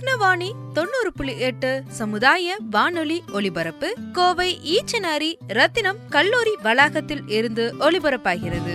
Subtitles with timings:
[0.00, 0.46] ரத்னவாணி
[0.76, 8.74] தொண்ணூறு புள்ளி எட்டு சமுதாய வானொலி ஒலிபரப்பு கோவை ஈச்சனாரி ரத்தினம் கல்லூரி வளாகத்தில் இருந்து ஒலிபரப்பாகிறது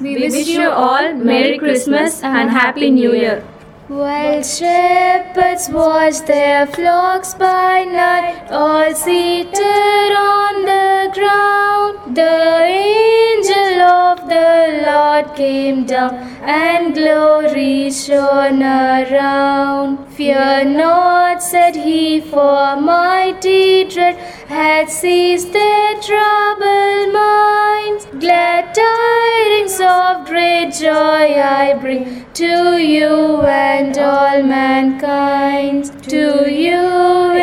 [0.00, 3.36] We wish you all Merry Christmas and Happy New Year.
[3.86, 14.26] While shepherds watch their flocks by night, all seated on the ground, the angel of
[14.26, 20.08] the Lord came down, and glory shone around.
[20.14, 24.16] Fear not, said he, for mighty dread
[24.48, 28.06] had seized their troubled minds.
[28.18, 33.42] Glad tidings of great joy I bring to you
[33.74, 35.84] and all mankind.
[36.10, 36.82] To you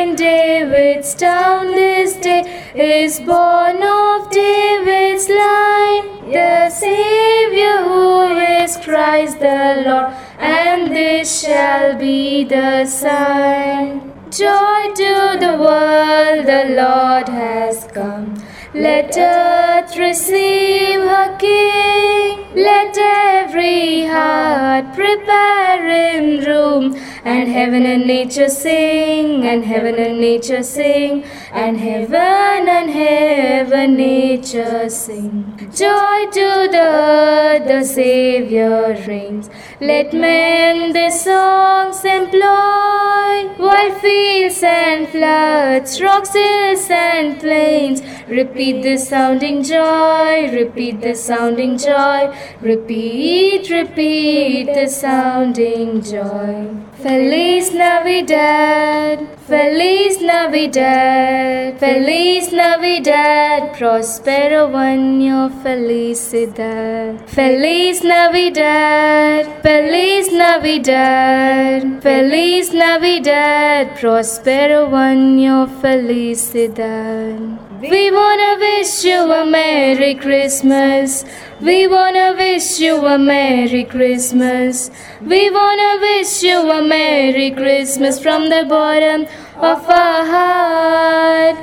[0.02, 2.42] in David's town this day
[2.74, 11.98] is born of David's line the Savior who is Christ the Lord, and this shall
[11.98, 14.14] be the sign.
[14.32, 15.14] Joy to
[15.46, 18.42] the world, the Lord has come.
[18.74, 22.41] Let earth receive her King.
[22.54, 26.98] Let every heart prepare in room.
[27.24, 34.90] And heaven and nature sing, and heaven and nature sing, and heaven and heaven nature
[34.90, 35.56] sing.
[35.72, 39.52] Joy to the earth, the Savior reigns.
[39.80, 48.98] Let men their songs employ, while fields and floods, rocks, hills and plains, repeat the
[48.98, 56.91] sounding joy, repeat the sounding joy, repeat, repeat the sounding joy.
[57.04, 59.18] Feliz Navidad,
[59.48, 67.16] Feliz Navidad, Feliz Navidad, prospero año, felicidad.
[67.26, 77.71] Feliz Navidad, Feliz Navidad, Feliz Navidad, prospero año, felicidad.
[77.82, 81.26] We wanna wish you a Merry Christmas.
[81.60, 84.92] We wanna wish you a Merry Christmas.
[85.20, 89.26] We wanna wish you a Merry Christmas from the bottom
[89.56, 91.58] of our heart.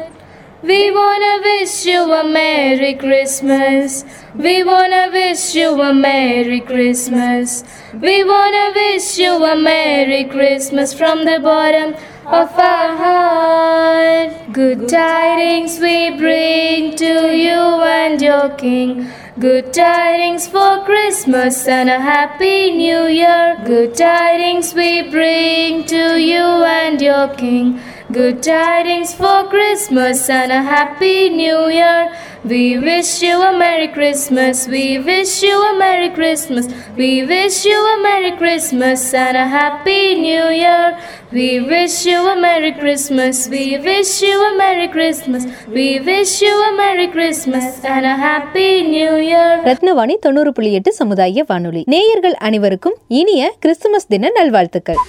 [0.64, 4.04] We wanna wish you a Merry Christmas.
[4.34, 7.62] We wanna wish you a Merry Christmas.
[7.94, 11.94] We wanna wish you a Merry Christmas from the bottom
[12.30, 14.52] of our heart.
[14.52, 19.08] Good tidings we bring to you and your King.
[19.38, 23.56] Good tidings for Christmas and a happy new year.
[23.64, 27.80] Good tidings we bring to you and your King.
[28.10, 32.10] Good tidings for Christmas and a happy new year.
[32.42, 34.66] We wish you a Merry Christmas.
[34.66, 36.68] We wish you a Merry Christmas.
[36.96, 40.98] We wish you a Merry Christmas and a happy new year.
[41.32, 43.46] We wish you a Merry Christmas.
[43.46, 45.44] We wish you a Merry Christmas.
[45.68, 49.48] We wish you a Merry Christmas and a happy new year.
[49.70, 55.00] Rathnavani தொண்ணூறு புள்ளி எட்டு சமுதாய வானொலி நேயர்கள் அனைவருக்கும் இனிய Christmas தின நல்வாழ்த்துக்கள்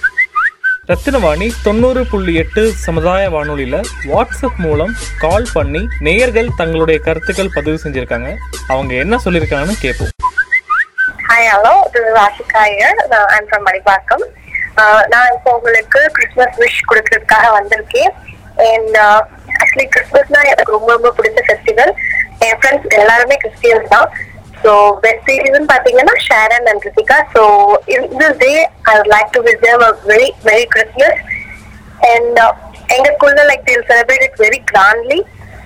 [0.88, 3.76] ரத்தினவாணி தொண்ணூறு புள்ளி எட்டு சமுதாய வானொலியில்
[4.10, 4.92] வாட்ஸ்அப் மூலம்
[5.22, 8.30] கால் பண்ணி நேயர்கள் தங்களுடைய கருத்துக்கள் பதிவு செஞ்சுருக்காங்க.
[8.72, 10.12] அவங்க என்ன சொல்லியிருக்காங்கன்னு கேட்போம்
[11.28, 12.98] hi hello this is Ashika here
[13.36, 14.24] I'm from Manipakkam
[15.12, 18.10] நான் இப்போ உங்களுக்கு கிறிஸ்மஸ் விஷ் கொடுக்கறதுக்காக வந்திருக்கேன்.
[18.70, 18.98] அண்ட்
[19.60, 21.92] ஆக்சுவலி கிறிஸ்மஸ்னா எனக்கு ரொம்ப ரொம்ப பிடிச்ச ஃபெஸ்டிவல்
[22.46, 24.08] என் ஃப்ரெண்ட்ஸ் எல்லாருமே கிறிஸ்டியன்ஸ் தான்.
[24.64, 27.42] ஸோ பெஸ்ட் சீரீஸ்னு பார்த்தீங்கன்னா Sharon and Rithika so
[27.86, 28.52] in this day
[28.84, 31.20] I like to observe a very very Christmas
[32.10, 32.38] and
[32.96, 35.20] எங்க ஸ்கூல்ல லைக் தில் செலிப்ரேட் இட் வெரி கிராண்ட்லி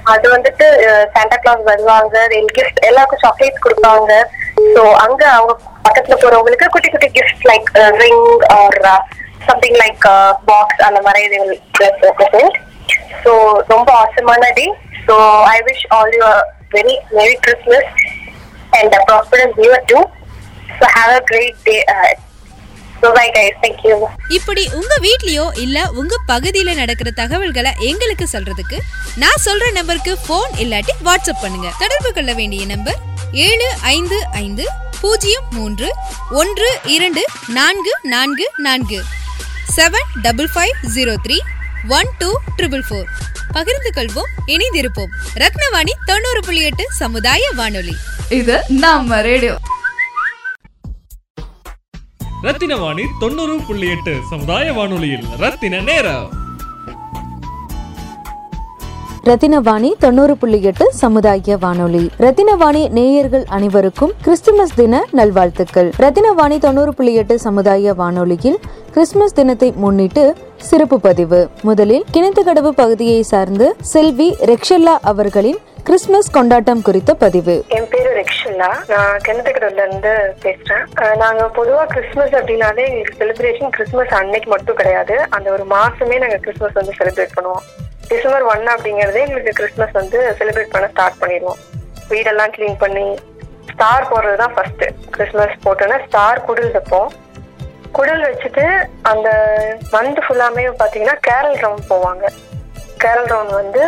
[0.05, 0.67] அது வந்துட்டு
[1.15, 2.17] சாண்டா கிளாஸ் வருவாங்க.
[2.57, 4.11] கிஃப்ட் எல்லாருக்கும் சாக்லேட்ஸ் கொடுப்பாங்க.
[4.75, 5.53] ஸோ அங்க அவங்க
[5.87, 7.71] பக்கத்துல போறவங்களுக்கு குட்டி குட்டி gift like
[8.03, 8.27] ring
[8.59, 8.79] or
[9.47, 10.05] something like
[10.45, 11.43] box அந்த மாதிரி
[13.25, 13.33] ஸோ
[13.69, 14.67] ரொம்ப ஆசமான day
[15.07, 15.15] so
[15.47, 16.25] I wish all you
[16.71, 17.91] very very Christmas
[18.79, 19.99] and prosperous new too
[20.79, 21.77] so have a great day
[23.17, 28.79] bye guys இப்படி உங்க வீட்லயோ இல்ல உங்க பகுதியில நடக்கிற தகவல்களை எங்களுக்கு சொல்றதுக்கு
[29.17, 31.69] நான் சொல்ற நம்பருக்கு ஃபோன் இல்லாட்டி வாட்ஸ்அப் பண்ணுங்க.
[31.79, 32.99] தொடர்பு கொள்ள வேண்டிய நம்பர்
[33.33, 34.65] ஏழு ஐந்து ஐந்து
[35.01, 35.89] பூஜ்ஜியம் மூன்று
[36.31, 39.01] ஒன்று இரண்டு நான்கு நான்கு நான்கு.
[39.77, 41.37] Seven double five zero three
[41.89, 43.05] one two triple four
[43.53, 45.11] பகிர்ந்து கொள்வோம் இணைந்திருப்போம்.
[45.35, 47.97] ரத்னவாணி தொண்ணூறு புள்ளி எட்டு சமுதாய வானொலி.
[48.29, 49.59] இது நம்ம ரேடியோ.
[52.43, 56.43] ரத்தின வாணி தொண்ணூறு புள்ளி எட்டு சமுதாய வானொலியில் ரத்தின நேரம்.
[59.25, 62.11] ரத்தினவாணி தொண்ணூறு புள்ளி எட்டு சமுதாய வானொலி.
[62.19, 65.93] ரத்தினவாணி நேயர்கள் அனைவருக்கும் கிறிஸ்துமஸ் தின நல்வாழ்த்துக்கள்.
[65.99, 68.61] ரத்தினவாணி தொண்ணூறு புள்ளி எட்டு சமுதாய வானொலியில்
[68.93, 71.39] கிறிஸ்துமஸ் தினத்தை முன்னிட்டு சிறப்பு பதிவு.
[71.69, 75.59] முதலில் கிணத்துக்கடவு பகுதியை சார்ந்து செல்வி ரெக்ஷல்லா அவர்களின்
[75.89, 77.55] கிறிஸ்துமஸ் கொண்டாட்டம் குறித்த பதிவு.
[77.77, 78.69] என் பேரு ரெக்ஷல்லா.
[78.93, 80.13] நான் கிணத்துக்கடல இருந்து
[80.45, 80.85] பேசுறேன்.
[81.23, 85.17] நாங்க பொதுவா கிறிஸ்மஸ் அப்படின்னாலே எங்களுக்கு செலிப்ரேஷன் கிறிஸ்மஸ் அன்னைக்கு மட்டும் கிடையாது.
[85.39, 87.65] அந்த ஒரு மாசமே நாங்க கிறிஸ்மஸ் வந்து செலிப்ரேட் பண்ணுவோம்.
[88.13, 91.61] டிசம்பர் ஒன் அப்படிங்கறதே எங்களுக்கு கிறிஸ்மஸ் வந்து செலிப்ரேட் பண்ண ஸ்டார்ட் பண்ணிடுவோம்.
[92.13, 93.07] வீடெல்லாம் க்ளீன் பண்ணி
[93.73, 94.85] ஸ்டார் போடுறது தான் ஃபர்ஸ்ட்
[95.15, 97.13] கிறிஸ்மஸ் போட்டோன்னா ஸ்டார் குடில் வைப்போம்.
[97.97, 98.65] குடல் வச்சுட்டு
[99.11, 99.29] அந்த
[99.95, 102.25] மந்த் ஃபுல்லாமே பாத்தீங்கன்னா கேரல் ரவுண்ட் போவாங்க.
[103.03, 103.83] கேரல் ரவுண்ட் வந்து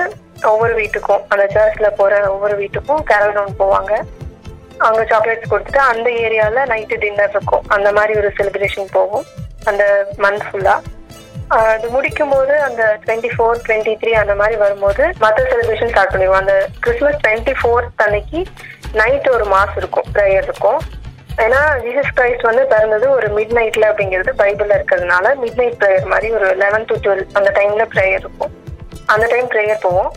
[0.50, 3.93] ஒவ்வொரு வீட்டுக்கும் அந்த சர்ச்ல போற ஒவ்வொரு வீட்டுக்கும் கேரல் ரவுண்ட் போவாங்க.
[4.88, 7.64] அங்க சாக்லேட்ஸ் கொடுத்துட்டு அந்த ஏரியால நைட்டு டின்னர் இருக்கும்.
[7.76, 9.26] அந்த மாதிரி ஒரு செலிப்ரேஷன் போகும்
[9.70, 9.85] அந்த
[10.25, 10.76] மந்த் ஃபுல்லா
[11.56, 16.43] அது முடிக்கும் போது அந்த டுவெண்ட்டி ஃபோர் டுவெண்ட்டி த்ரீ அந்த மாதிரி வரும்போது மற்ற செலிப்ரேஷன் ஸ்டார்ட் பண்ணிடுவோம்.
[16.44, 16.55] அந்த
[16.85, 18.41] கிறிஸ்மஸ் டுவெண்ட்டி ஃபோர்த் அன்னைக்கு
[19.00, 20.81] நைட் ஒரு மாஸ் இருக்கும் ப்ரேயர் இருக்கும்.
[21.44, 26.28] ஏன்னா ஜீசஸ் கிரைஸ்ட் வந்து பிறந்தது ஒரு மிட் நைட்ல அப்படிங்கிறது பைபிள்ல இருக்கிறதுனால மிட் நைட் ப்ரேயர் மாதிரி
[26.32, 28.54] ஒரு லெவன் டு டுவெல் அந்த டைம்ல ப்ரேயர் இருக்கும்.
[29.06, 30.10] அந்த டைம் ப்ரேயர் போவோம்.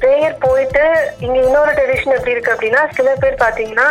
[0.00, 0.82] ப்ரேயர் போயிட்டு
[1.20, 3.88] இங்க இன்னொரு ட்ரெடிஷன் எப்படி இருக்கு அப்படின்னா சில பேர் பாத்தீங்கன்னா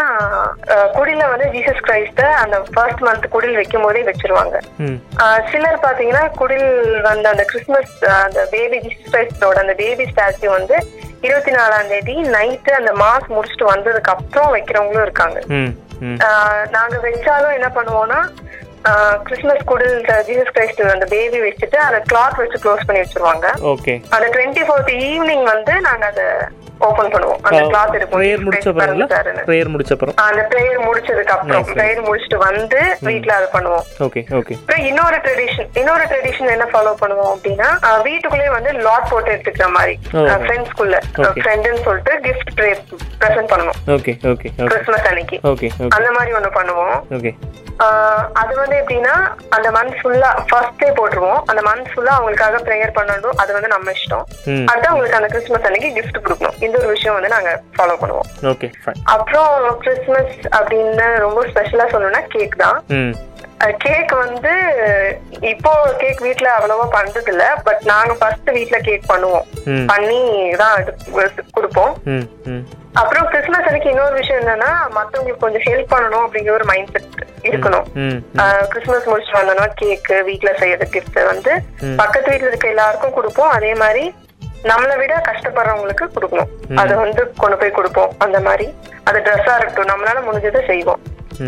[0.95, 4.55] குடில வந்து ஜீசஸ் கிரைஸ்ட அந்த ஃபர்ஸ்ட் மந்த் குடில் வைக்கும் போதே வச்சிருவாங்க
[5.51, 6.67] சிலர் பாத்தீங்கன்னா குடில்
[7.01, 10.77] வந்த அந்த கிறிஸ்துமஸ் அந்த பேபி ஜீசஸ் கிரைஸ்டோட அந்த பேபி ஸ்டாச்சு வந்து
[11.23, 15.39] இருபத்தி நாலாம் தேதி நைட்டு அந்த மாஸ் முடிச்சுட்டு வந்ததுக்கு அப்புறம் வைக்கிறவங்களும் இருக்காங்க.
[16.75, 18.19] நாங்க வச்சாலும் என்ன பண்ணுவோம்னா
[18.83, 23.47] ஆஹ் கிறிஸ்துமஸ் குடில் ஜீசஸ் கிரைஸ்ட் அந்த பேபி வச்சுட்டு அதை கிளாத் வச்சு க்ளோஸ் பண்ணி வச்சிருவாங்க.
[23.73, 26.27] ஓகே அந்த டுவெண்ட்டி ஃபோர்த் ஈவினிங் வந்து நாங்க அதை
[26.79, 27.39] ஓபன் பண்ணுவோம்.
[27.43, 28.17] அந்த கிளாத் இருக்கும்.
[28.17, 29.43] ப்ரேயர் முடிச்ச பிறந்துட்டாருன்னு.
[29.47, 31.65] ப்ரேயர் முடிச்ச அப்புறம் அந்த ப்ரேயர் முடிச்சதுக்கு அப்புறம்.
[31.71, 33.85] ப்ரேயர் முடிச்சுட்டு வந்து வீட்ல அதை பண்ணுவோம்.
[34.05, 39.09] ஓகே ஓகே அப்புறம் இன்னொரு ட்ரெடிஷன் இன்னொரு ட்ரெடிஷன் என்ன ஃபாலோ பண்ணுவோம் அப்படின்னா அஹ், வீட்டுக்குள்ளேயே வந்து லாட்
[39.09, 39.95] போட்டு எடுத்துக்கிற மாதிரி.
[40.41, 41.41] ஃப்ரெண்ட்ஸ்குள்ள Okay.
[41.41, 42.51] ஃப்ரெண்டுன்னு சொல்லிட்டு கிஃப்ட்
[43.19, 43.77] ப்ரெசென்ட் பண்ணுவோம்.
[43.95, 45.37] ஓகே ஓகே கிறிஸ்மஸ் அன்னைக்கு.
[45.51, 46.97] ஓகே அந்த மாதிரி ஒண்ணு பண்ணுவோம்.
[47.11, 47.31] ஓகே
[48.35, 49.11] அது வந்து எப்படின்னா
[49.49, 51.41] அந்த மந்த் ஃபுல்லா ஃபர்ஸ்ட் டே போட்டுருவோம்.
[51.47, 53.35] அந்த மந்த் ஃபுல்லா அவங்களுக்காக ப்ரேயர் பண்ணணும்.
[53.37, 54.23] அது வந்து நம்ம இஷ்டம்.
[54.69, 56.55] அடுத்து அவங்களுக்கு அந்த கிறிஸ்மஸ் அன்னைக்கு கிஃப்ட் கொடுக்கணும்.
[56.67, 58.29] இந்த ஒரு விஷயம் வந்து நாங்க ஃபாலோ பண்ணுவோம்.
[58.51, 58.69] ஓகே
[59.15, 59.53] அப்புறம்
[59.85, 62.79] கிறிஸ்மஸ் அப்படின்னு ரொம்ப ஸ்பெஷலா சொல்லணும்னா கேக் தான்.
[63.83, 64.51] கேக் வந்து
[65.51, 65.71] இப்போ
[66.01, 69.47] கேக் வீட்ல அவ்வளவா பண்றது இல்ல பட் நாங்க ஃபர்ஸ்ட் வீட்ல கேக் பண்ணுவோம்.
[69.91, 70.19] பண்ணி
[70.61, 70.75] தான்
[71.55, 71.93] கொடுப்போம்.
[73.01, 77.87] அப்புறம் கிறிஸ்மஸ் அன்னைக்கு இன்னொரு விஷயம் என்னன்னா மத்தவங்களுக்கு கொஞ்சம் ஹெல்ப் பண்ணணும் அப்படிங்கிற ஒரு மைண்ட் செட் இருக்கணும்
[78.71, 81.51] கிறிஸ்மஸ் முடிச்சுட்டு வந்தோம்னா கேக் வீட்ல செய்யறது கிஃப்ட் வந்து.
[82.01, 83.51] பக்கத்து வீட்ல இருக்க எல்லாருக்கும் கொடுப்போம்.
[83.57, 84.05] அதே மாதிரி
[84.63, 86.75] நம்மளை விட கஷ்டப்படுறவங்களுக்கு கொடுக்கணும்.
[86.75, 88.11] அதை வந்து கொண்டு போய் கொடுப்போம்.
[88.17, 88.73] அந்த மாதிரி.
[89.03, 89.87] அது ட்ரெஸ்ஸா இருக்கட்டும்.
[89.87, 90.99] நம்மளால முடிஞ்சதை செய்வோம்.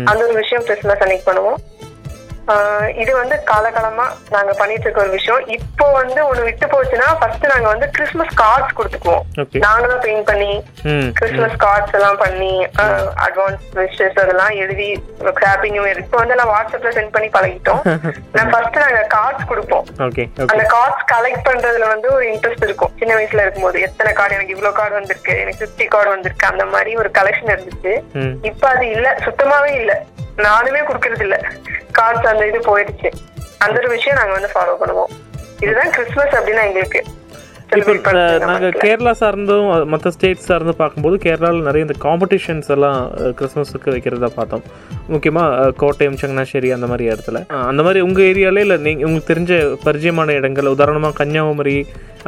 [0.04, 1.79] அந்த ஒரு விஷயம் கிறிஸ்மஸ் அன்னைக்கு பண்ணுவோம்.
[3.02, 5.42] இது வந்து காலகாலமா நாங்க பண்ணிட்டு இருக்க ஒரு விஷயம்.
[5.56, 9.24] இப்போ வந்து ஒண்ணு விட்டு போச்சுன்னா ஃபர்ஸ்ட் நாங்க வந்து கிறிஸ்மஸ் கார்ட்ஸ் கொடுத்துக்குவோம்.
[9.42, 10.52] ஓகே நாங்களும் பெயிண்ட் பண்ணி
[10.92, 12.52] ம் கிறிஸ்மஸ் கார்ட்ஸ் எல்லாம் பண்ணி
[13.26, 14.88] அட்வான்ஸ் விஷஸ் அதெல்லாம் எழுதி
[15.48, 17.82] ஹாப்பி நியூ இயர் இப்போ வந்து எல்லாம் வாட்ஸ்அப்ல சென்ட் பண்ணி பழகிட்டோம்.
[18.36, 19.86] நான் ஃபர்ஸ்ட் நாங்க கார்ட்ஸ் கொடுப்போம்.
[20.52, 22.94] அந்த கார்ட்ஸ் கலெக்ட் பண்றதுல வந்து ஒரு இன்ட்ரெஸ்ட் இருக்கும்.
[23.02, 26.92] சின்ன வயசுல இருக்கும்போது எத்தனை கார்டு எனக்கு இவ்வளவு கார்டு வந்திருக்கு எனக்கு பிப்டி கார்டு வந்திருக்கு அந்த மாதிரி
[27.02, 27.94] ஒரு கலெக்ஷன் இருந்துச்சு.
[28.50, 29.92] இப்ப அது இல்ல சுத்தமாவே இல்ல.
[30.48, 31.36] நானுமே குடுக்கறது இல்ல
[31.98, 33.10] கார்ட்ஸ் அந்த இது போயிடுச்சு.
[33.58, 35.12] அந்த ஒரு விஷயம் நாங்க வந்து ஃபாலோ பண்ணுவோம்.
[35.60, 37.00] இதுதான் கிறிஸ்துமஸ் அப்படின்னா எங்களுக்கு.
[37.78, 38.12] இப்போ
[38.50, 42.98] நாங்கள் கேரளா சார்ந்தும் மற்ற ஸ்டேட்ஸ் சார்ந்து பார்க்கும்போது கேரளாவில் நிறைய இந்த காம்படிஷன்ஸ் எல்லாம்
[43.38, 44.64] கிறிஸ்மஸுக்கு வைக்கிறதா பார்த்தோம்.
[45.14, 47.40] முக்கியமாக கோட்டயம் செங்கனாശ്ശേരി அந்த மாதிரி இடத்துல.
[47.70, 51.76] அந்த மாதிரி உங்கள் ஏரியாலே இல்லை நீங்கள் உங்களுக்கு தெரிஞ்ச பரிச்சயமான இடங்கள் உதாரணமாக கன்னியாகுமரி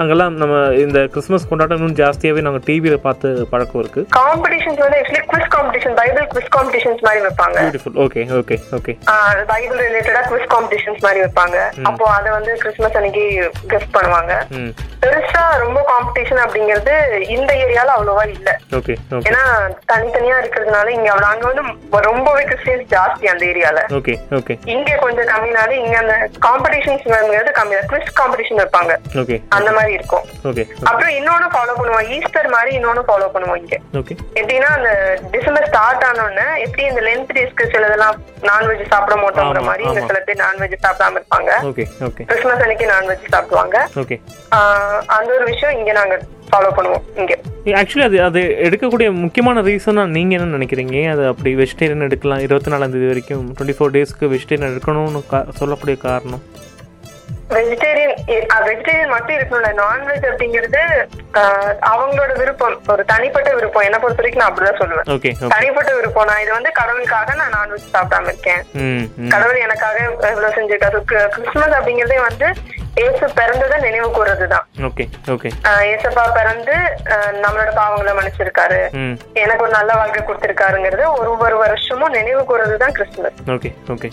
[0.02, 4.02] அங்கெல்லாம் நம்ம இந்த கிறிஸ்மஸ் கொண்டாட்டம் இன்னும் ஜாஸ்தியாவே நாங்க டிவியில பார்த்து பழக்கம் இருக்கு.
[4.18, 7.58] காம்படிஷன்ஸ் வந்து actually quiz competition Bible quiz competitions மாதிரி வைப்பாங்க.
[7.64, 8.94] Beautiful okay okay okay
[9.52, 11.58] Bible ரிலேட்டடா குவிஸ் காம்படிஷன்ஸ் மாதிரி வைப்பாங்க.
[11.90, 13.26] அப்போ அத வந்து கிறிஸ்மஸ் அன்னைக்கு
[13.72, 14.32] கிஃப்ட் பண்ணுவாங்க.
[15.04, 16.94] பெருசா பெருசா ரொம்ப காம்படிஷன் அப்படிங்கிறது
[17.34, 18.48] இந்த ஏரியால அவ்வளவா இல்ல.
[19.28, 19.42] ஏன்னா
[19.90, 21.62] தனித்தனியா இருக்கிறதுனால இங்க அவ்வளவு அங்க வந்து
[22.08, 23.80] ரொம்பவே கிறிஸ்டியன்ஸ் ஜாஸ்தி அந்த ஏரியால
[24.74, 26.14] இங்க கொஞ்சம் கம்மினால இங்க அந்த
[26.46, 27.06] காம்படிஷன்ஸ்
[27.58, 28.92] கம்மி தான் குவிஸ் காம்படிஷன் வைப்பாங்க
[29.56, 30.24] அந்த மாதிரி இருக்கும்.
[30.88, 32.06] அப்புறம் இன்னொன்னு ஃபாலோ பண்ணுவோம்.
[32.16, 33.74] ஈஸ்டர் மாதிரி இன்னொன்னு ஃபாலோ பண்ணுவோம் இங்க.
[34.40, 34.90] எப்படின்னா அந்த
[35.34, 38.16] டிசம்பர் ஸ்டார்ட் ஆனோடனே எப்படி இந்த லென்த் டேஸ்க்கு சிலதெல்லாம்
[38.48, 40.08] நான்வெஜ் சாப்பிட மாட்டோங்கிற மாதிரி ஆமா.
[40.10, 41.50] சில பேர் நான்வெஜ் சாப்பிடாம இருப்பாங்க.
[42.30, 43.76] கிறிஸ்மஸ் அன்னைக்கு நான்வெஜ் சாப்பிடுவாங்க.
[45.22, 46.14] அந்த ஒரு விஷயம் இங்க நாங்க
[46.50, 47.04] ஃபாலோ பண்ணுவோம்.
[47.20, 47.34] இங்க.
[47.80, 50.96] ஆக்சுவலி அது அது எடுக்கக்கூடிய முக்கியமான ரீசனாக நீங்கள் என்ன நினைக்கிறீங்க?
[51.12, 52.44] அது அப்படி வெஜிடேரியன் எடுக்கலாம்.
[52.46, 56.42] இருபத்தி நாலாம் தேதி வரைக்கும் டுவெண்ட்டி ஃபோர் டேஸ்க்கு வெஜிடேரியன் எடுக்கணும்னு கா சொல்லக்கூடிய காரணம்?
[57.54, 58.14] வெஜிடேரியன்
[58.68, 59.70] வெஜிடேரியன் மட்டும் இருக்கணும்ல.
[59.80, 60.82] நான்வெஜ் அப்படிங்கிறது
[61.92, 62.76] அவங்களோட விருப்பம்.
[62.92, 63.86] ஒரு தனிப்பட்ட விருப்பம்.
[63.88, 65.48] என்ன பொறுத்த வரைக்கும் நான் அப்படிதான் சொல்லுவேன்.
[65.54, 66.28] தனிப்பட்ட விருப்பம்.
[66.30, 68.62] நான் இது வந்து கடவுளுக்காக நான் நான்வெஜ் சாப்பிடாம இருக்கேன்.
[69.34, 71.00] கடவுள் எனக்காக இவ்வளவு செஞ்சிருக்காரு
[71.34, 72.48] கிறிஸ்துமஸ் அப்படிங்கறதே வந்து
[73.00, 74.08] இயேசு பிறந்ததை நினைவு
[75.68, 76.74] ஆஹ் இயேசப்பா பிறந்து
[77.44, 78.80] நம்மளோட பாவங்களை மன்னிச்சிருக்காரு.
[79.42, 84.10] எனக்கு ஒரு நல்ல வாழ்க்கை கொடுத்திருக்காருங்கிறது ஒரு ஒரு வருஷமும் நினைவு கூறுறதுதான் கிறிஸ்துமஸ் ஓகே ஓகே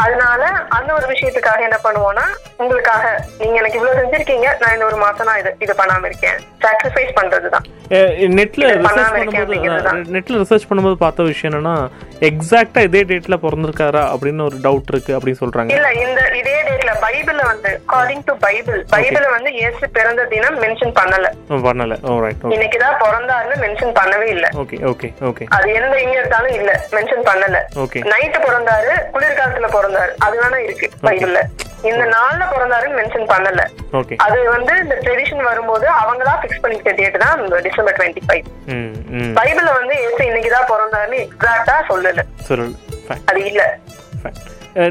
[0.00, 3.04] அதனால அந்த ஒரு விஷயத்துக்காக என்ன பண்ணுவோம்னா உங்களுக்காக
[3.38, 6.38] நீங்க எனக்கு இவ்வளவு செஞ்சிருக்கீங்க நான் இந்த ஒரு மாசம் நான் இது இது பண்ணாம இருக்கேன்.
[6.64, 7.66] சாக்ரிஃபைஸ் பண்றதுதான்.
[8.38, 10.10] நெட்டில் இது ரிசர்ச் பண்ணும்போது.
[10.12, 11.76] நெட்டில் ரிசர்ச் பண்ணும்போது பார்த்த விஷயம் என்னன்னா
[12.20, 17.42] எக்ஸாக்டாக இதே டேட்டில் பிறந்திருக்காரா அப்படின்னு ஒரு டவுட் இருக்கு அப்படின்னு சொல்கிறாங்க இல்ல இந்த இதே டேட்ல பைபிள்ல
[17.46, 21.26] வந்து அக்கார்டிங் டு பைபிள் பைபிள்ல வந்து இயேசு பிறந்த தினம் மென்ஷன் பண்ணல.
[21.66, 21.96] பண்ணலை.
[22.02, 24.46] ஓ ரைட் ஓகே இன்னைக்குதான் பிறந்தாருன்னு மென்ஷன் பண்ணவே இல்ல.
[24.62, 27.58] ஓகே ஓகே ஓகே அது எந்த இங்க இருந்தாலும் இல்ல மென்ஷன் பண்ணல.
[27.84, 30.14] ஓகே நைட்டு பிறந்தாரு குளிர்காலத்துல பிறந்தாரு.
[30.26, 31.42] அது வேணா இருக்கு பைபிள்ல
[31.90, 33.62] இந்த நாள்ல பிறந்தாருன்னு மென்ஷன் பண்ணல.
[33.98, 38.44] ஓகே அது வந்து இந்த ட்ரெடிஷன் வரும்போது அவங்களா ஃபிக்ஸ் பண்ணிக்கிட்ட டேட் தான் டிசம்பர் டுவெண்ட்டி ஃபைவ்
[39.38, 42.24] பைபிள்ல வந்து ஏசு இன்னைக்குதான் பிறந்தாருன்னு எக்ஸாக்டா சொல்லல.
[43.30, 43.62] அது இல்ல.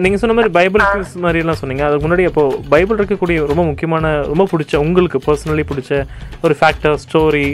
[0.04, 1.84] நீங்கள் சொன்ன மாதிரி பைபிள் குவிஸ் மாதிரிலாம் சொன்னீங்க.
[1.88, 2.44] அதுக்கு முன்னாடி அப்போ
[2.74, 6.02] பைபிள் இருக்கக்கூடிய ரொம்ப முக்கியமான ரொம்ப பிடிச்ச உங்களுக்கு பர்சனலி பிடிச்ச
[6.46, 7.46] ஒரு ஃபேக்டர் ஸ்டோரி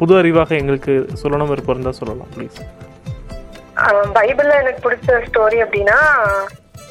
[0.00, 2.58] புது அறிவாக எங்களுக்கு சொல்லணும் விருப்பம் இருந்தால் சொல்லலாம் ப்ளீஸ்
[3.86, 5.98] பைபிள்ல எனக்கு பிடிச்ச ஸ்டோரி அப்படின்னா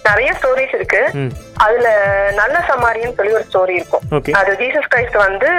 [0.03, 1.09] நிறைய ஸ்டோரிஸ் இருக்கு.
[1.55, 1.87] அதுல
[2.35, 4.01] நல்ல சமாரியன்னு சொல்லி ஒரு ஸ்டோரி இருக்கும்.
[4.33, 5.49] அது ஜீசஸ் கிரைஸ்ட் வந்து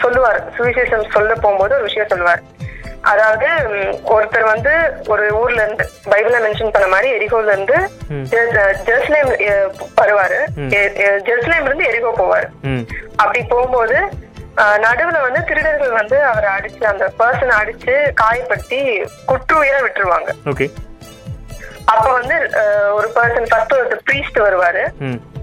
[0.00, 0.52] சொல்லுவார்.
[0.58, 2.42] சுவிசேஷம் சொல்ல போகும்போது ஒரு விஷயம் சொல்லுவார்.
[3.00, 3.46] அதாவது
[4.04, 4.70] ஒருத்தர் வந்து
[5.06, 8.22] ஒரு ஊர்ல இருந்து பைபிள்ல மென்ஷன் பண்ண மாதிரி எரிகோல இருந்து ம்.
[8.30, 9.70] ஜெ- ஜெருசலேம் அஹ்,
[10.00, 10.38] வருவாரு.
[11.18, 12.48] ஜெருசலேம்ல இருந்து எரிகோ போவாரு.
[13.16, 14.08] அப்படி போகும்போது
[14.84, 18.80] நடுவுல வந்து திருடர்கள் வந்து அவரை அடிச்சு அந்த பர்சனை அடிச்சு காயப்படுத்தி
[19.30, 20.30] குற்றுயிரை விட்டுருவாங்க.
[20.52, 20.68] ஓகே.
[21.92, 22.36] அப்ப வந்து
[22.98, 24.84] ஒரு பர்சன் ஃபர்ஸ்ட் ஒரு ப்ரீஸ்ட் வருவாரு.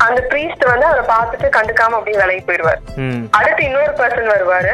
[0.06, 2.82] அந்த ப்ரீஸ்ட் வந்து அவரை பார்த்துட்டு கண்டுக்காம அப்படியே விலகி போயிடுவாரு.
[3.38, 4.74] அடுத்து இன்னொரு பர்சன் வருவாரு.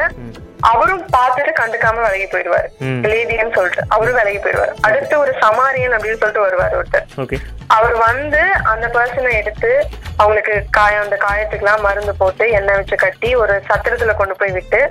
[0.72, 2.68] அவரும் பார்த்துட்டு கண்டுக்காம விலகி போயிடுவாரு.
[3.12, 4.74] லேடியன்னு சொல்லிட்டு அவரும் விலகி போயிடுவாரு.
[4.88, 7.08] அடுத்து ஒரு சமாரியன் அப்படின்னு சொல்லிட்டு வருவாரு ஒருத்தர்.
[7.78, 8.42] அவர் வந்து
[8.74, 9.72] அந்த பர்சனை எடுத்து
[10.22, 14.82] அவங்களுக்கு காயம் அந்த காயத்துக்குலாம் மருந்து போட்டு எண்ணெய் வச்சு கட்டி ஒரு சத்திரத்துல கொண்டு போய் விட்டு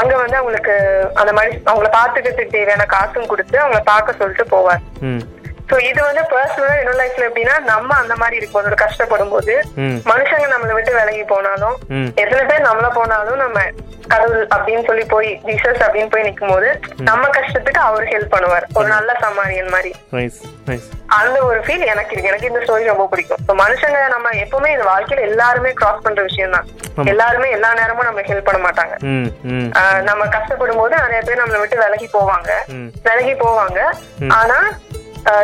[0.00, 0.74] அங்க வந்து அவங்களுக்கு
[1.20, 4.84] அந்த மாதிரி அவங்கள பாத்துக்கிறதுக்கு தேவையான காசும் கொடுத்து அவங்கள பார்க்க சொல்லிட்டு போவார்.
[5.70, 9.54] சோ இது வந்து பர்சனலா என்னோட லைஃப்ல எப்படின்னா நம்ம அந்த மாதிரி இருக்கும்போது ஒரு கஷ்டப்படும் போது
[10.10, 11.76] மனுஷங்க நம்மளை விட்டு விலகி போனாலும்
[12.22, 13.60] எத்தனை பேர் நம்மள போனாலும் நம்ம
[14.12, 16.68] கடவுள் அப்படின்னு சொல்லி போய் ஜீசஸ் அப்படின்னு போய் நிக்கும் போது
[17.08, 18.64] நம்ம கஷ்டத்துக்கு அவர் ஹெல்ப் பண்ணுவார்.
[18.78, 19.90] ஒரு நல்ல சமாரியன் மாதிரி.
[21.18, 22.30] அந்த ஒரு ஃபீல் எனக்கு இருக்கு.
[22.32, 23.42] எனக்கு இந்த ஸ்டோரி ரொம்ப பிடிக்கும்.
[23.62, 26.68] மனுஷங்க நம்ம எப்பவுமே இந்த வாழ்க்கையில எல்லாருமே கிராஸ் பண்ற விஷயம் தான்.
[27.12, 28.94] எல்லாருமே எல்லா நேரமும் நம்ம ஹெல்ப் பண்ண மாட்டாங்க.
[30.10, 32.50] நம்ம கஷ்டப்படும் போது நிறைய பேர் நம்மளை விட்டு விலகி போவாங்க.
[33.08, 33.80] விலகி போவாங்க.
[34.40, 34.58] ஆனா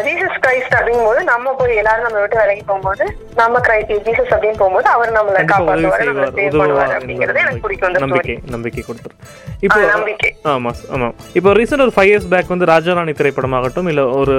[0.05, 3.05] ஜீசஸ் கிரைஸ்ட் அப்படிங்கும்போது நம்ம போய் எல்லாரும் நம்ம விட்டு விலகி போகும்போது
[3.37, 8.01] நம்ம கிரைஸ்ட் ஜீசஸ் அப்படின்னு போகும்போது அவர் நம்மளை காப்பாற்றுவாரு நம்மளை சேவ் பண்ணுவாரு அப்படிங்கறது எனக்கு பிடிக்கும் அந்த
[8.05, 9.15] நம்பிக்கை நம்பிக்கை கொடுத்துரு
[9.63, 10.31] இப்போ நம்பிக்கை.
[10.51, 14.37] ஆமா ஆமாம் இப்போ ரீசெண்ட் ஒரு ஃபைவ் இயர்ஸ் பேக் வந்து ராஜாராணி திரைப்படமாகட்டும் இல்லை ஒரு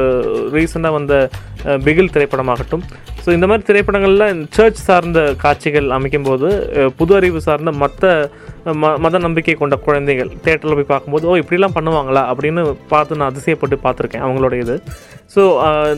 [0.53, 1.15] ரீசெண்டாக வந்த
[1.83, 2.83] பிகில் திரைப்படமாகட்டும்.
[3.23, 8.05] ஸோ இந்த மாதிரி திரைப்படங்கள்ல சர்ச் சார்ந்த காட்சிகள் அமைக்கும்போது அஹ், புது அறிவு சார்ந்த மற்ற
[8.81, 12.23] ம மத நம்பிக்கை கொண்ட குழந்தைகள் தேட்டரில் போய் பார்க்கும்போது ஓ இப்படிலாம் பண்ணுவாங்களா?
[12.31, 12.61] அப்படின்னு
[12.93, 14.77] பார்த்து நான் அதிசயப்பட்டு பார்த்துருக்கேன் அவங்களோட இது.
[15.35, 15.41] ஸோ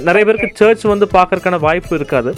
[0.07, 2.33] நிறைய பேருக்கு சர்ச் வந்து பார்க்கறதுக்கான வாய்ப்பு இருக்காது.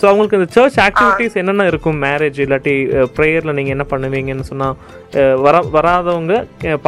[0.00, 1.96] ஸோ அவங்களுக்கு இந்த சர்ச் ஆக்டிவிட்டீஸ் என்னென்ன இருக்கும்?
[2.04, 2.74] மேரேஜ் இல்லாட்டி
[3.16, 4.76] ப்ரேயரில் நீங்கள் என்ன பண்ணுவீங்கன்னு சொன்னால்
[5.44, 6.34] வர வராதவங்க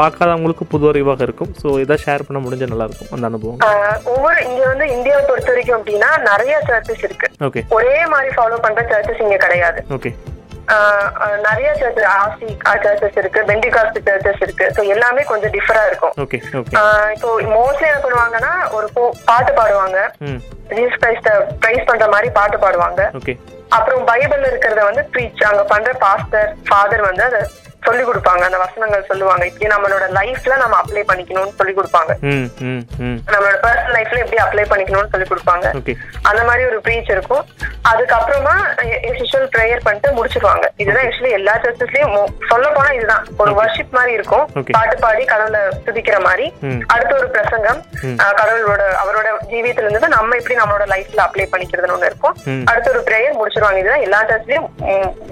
[0.01, 1.53] பார்க்காதவங்களுக்கு புது அறிவாக இருக்கும்.
[1.63, 3.13] ஸோ இதை ஷேர் பண்ண முடிஞ்ச நல்லா இருக்கும்.
[3.17, 3.61] அந்த அனுபவம்.
[4.15, 7.31] ஒவ்வொரு இங்க வந்து இந்தியாவை பொறுத்த வரைக்கும் அப்படின்னா நிறைய சர்ச்சஸ் இருக்கு.
[7.49, 9.83] ஓகே ஒரே மாதிரி ஃபாலோ பண்ற சர்ச்சஸ் இங்க கிடையாது.
[9.99, 10.13] ஓகே
[11.47, 12.49] நிறைய சர்ச்சஸ் ஆசி
[12.85, 14.67] சர்ச்சஸ் இருக்கு பெண்டிகாஸ்ட் சர்ச்சஸ் இருக்கு.
[14.77, 16.15] ஸோ எல்லாமே கொஞ்சம் டிஃபரா இருக்கும்.
[17.15, 18.89] இப்போ மோஸ்ட்லி என்ன பண்ணுவாங்கன்னா ஒரு
[19.31, 19.99] பாட்டு பாடுவாங்க.
[20.75, 21.31] ஜீசஸ் கிரைஸ்ட
[21.63, 23.01] பிரைஸ் பண்ற மாதிரி பாட்டு பாடுவாங்க.
[23.77, 27.41] அப்புறம் பைபிள்ல இருக்கிறத வந்து ப்ரீச் அங்க பண்ற பாஸ்டர் ஃபாதர் வந்து அதை
[27.87, 28.43] சொல்லி கொடுப்பாங்க.
[28.49, 29.45] அந்த வசனங்கள் சொல்லுவாங்க.
[29.51, 32.13] இப்படி நம்மளோட லைஃப்ல நம்ம அப்ளை பண்ணிக்கணும்னு சொல்லி கொடுப்பாங்க.
[33.33, 35.67] நம்மளோட பர்சனல் லைஃப்ல எப்படி அப்ளை பண்ணிக்கணும்னு சொல்லி கொடுப்பாங்க.
[36.31, 37.45] அந்த மாதிரி ஒரு ப்ரீச் இருக்கும்.
[37.91, 38.55] அதுக்கப்புறமா
[39.21, 40.65] யூஷுவல் ப்ரேயர் பண்ணிட்டு முடிச்சிருவாங்க.
[40.83, 43.25] இதுதான் ஆக்சுவலி எல்லா சர்ச்சஸ்லயும் சொல்ல போனா இதுதான்.
[43.43, 44.45] ஒரு வர்ஷிப் மாதிரி இருக்கும்.
[44.77, 46.47] பாட்டு பாடி கடவுளை துதிக்கிற மாதிரி.
[46.95, 47.81] அடுத்த ஒரு பிரசங்கம்.
[48.41, 52.37] கடவுளோட அவரோட ஜீவியத்துல இருந்து நம்ம எப்படி நம்மளோட லைஃப்ல அப்ளை பண்ணிக்கிறதுன்னு ஒண்ணு இருக்கும்.
[52.71, 53.81] அடுத்த ஒரு ப்ரேயர் முடிச்சிருவாங்க.
[53.83, 54.69] இதுதான் எல்லா சர்ச்லயும்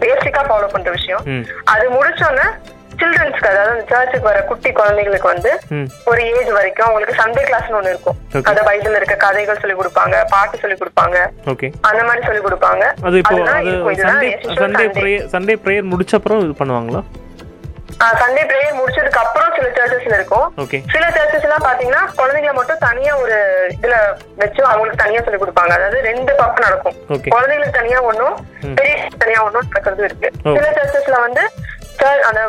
[0.05, 1.25] பேசிக்கா ஃபாலோ பண்ற விஷயம்.
[1.75, 2.38] அது முடிச்சோன்னே
[3.01, 5.51] சில்ட்ரன்ஸ்க்கு அதாவது சர்ச்சுக்கு வர குட்டி குழந்தைகளுக்கு வந்து
[6.11, 8.17] ஒரு ஏஜ் வரைக்கும் அவங்களுக்கு சண்டே கிளாஸ்னு ஒண்ணு இருக்கும்.
[8.51, 11.19] அந்த பைபிள்ல இருக்க கதைகள் சொல்லி கொடுப்பாங்க பாட்டு சொல்லி கொடுப்பாங்க.
[11.91, 12.85] அந்த மாதிரி சொல்லி கொடுப்பாங்க.
[13.09, 13.95] அது இப்போ
[14.59, 14.89] சண்டே.
[14.99, 17.03] ப்ரேயர் சண்டே ப்ரேயர் முடிச்ச அப்புறம் இது பண்ணுவாங்களா?
[18.23, 20.75] சண்டே பிரேயர் முடிச்சதுக்கு அப்புறம் சில சர்ச்சஸ்ல இருக்கும்.
[20.95, 23.39] சில சர்ச்சஸ் எல்லாம் பாத்தீங்கன்னா குழந்தைங்களை மட்டும் தனியா ஒரு
[23.77, 23.95] இதுல
[24.43, 25.73] வச்சு அவங்களுக்கு தனியா சொல்லி கொடுப்பாங்க.
[25.79, 26.99] அதாவது ரெண்டு பக்கம் நடக்கும்.
[27.35, 28.37] குழந்தைங்களுக்கு தனியா ஒண்ணும்.
[28.81, 30.31] பெரிய தனியா ஒண்ணும் நடக்கிறது இருக்கு.
[30.59, 31.45] சில சர்ச்சஸ்ல வந்து
[31.99, 32.41] church- அந்த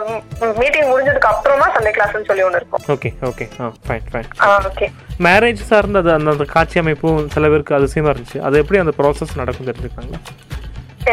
[0.59, 2.83] மீட்டிங் முடிஞ்சதுக்கு அப்புறமா சண்டே கிளாஸ்னு சொல்லி ஒண்ணு இருக்கும்.
[2.87, 4.29] ஓகே ஓகே ஆ ஃபைன் ஃபைன்
[4.69, 4.87] ஓகே
[5.19, 8.39] மேரேஜ் சார்ந்த அந்த அந்த காட்சி அமைப்பும் சில பேருக்கு அதிசயமா இருந்துச்சு.
[8.41, 10.21] அது எப்படி அந்த ப்ராசஸ் நடக்கும் தெரிஞ்சுக்காங்களா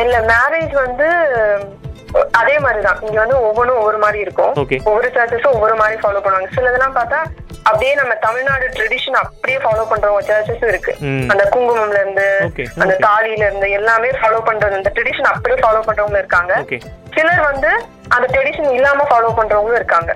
[0.00, 1.06] இல்ல மேரேஜ் வந்து
[2.32, 3.00] அதே மாதிரிதான்.
[3.02, 4.52] இங்க வந்து ஒவ்வொன்றும் ஒவ்வொரு மாதிரி இருக்கும்.
[4.54, 4.78] Okay.
[4.84, 6.48] ஒவ்வொரு சர்ச்சஸும் ஒவ்வொரு மாதிரி ஃபாலோ பண்ணுவாங்க.
[6.56, 7.18] சிலதெல்லாம் பார்த்தா
[7.62, 10.92] அப்படியே நம்ம தமிழ்நாடு ட்ரெடிஷன் அப்படியே ஃபாலோ பண்றவங்க சர்ச்சஸும் இருக்கு.
[11.28, 12.96] அந்த குங்குமம்ல இருந்து Okay, அந்த.
[13.00, 16.54] தாலியில இருந்து எல்லாமே ஃபாலோ பண்றது அந்த ட்ரெடிஷன் அப்படியே ஃபாலோ பண்றவங்க இருக்காங்க.
[16.60, 16.78] ஓகே
[17.16, 17.70] சிலர் வந்து
[18.14, 20.10] அந்த ட்ரெடிஷன் இல்லாம ஃபாலோ பண்றவங்களும் இருக்காங்க.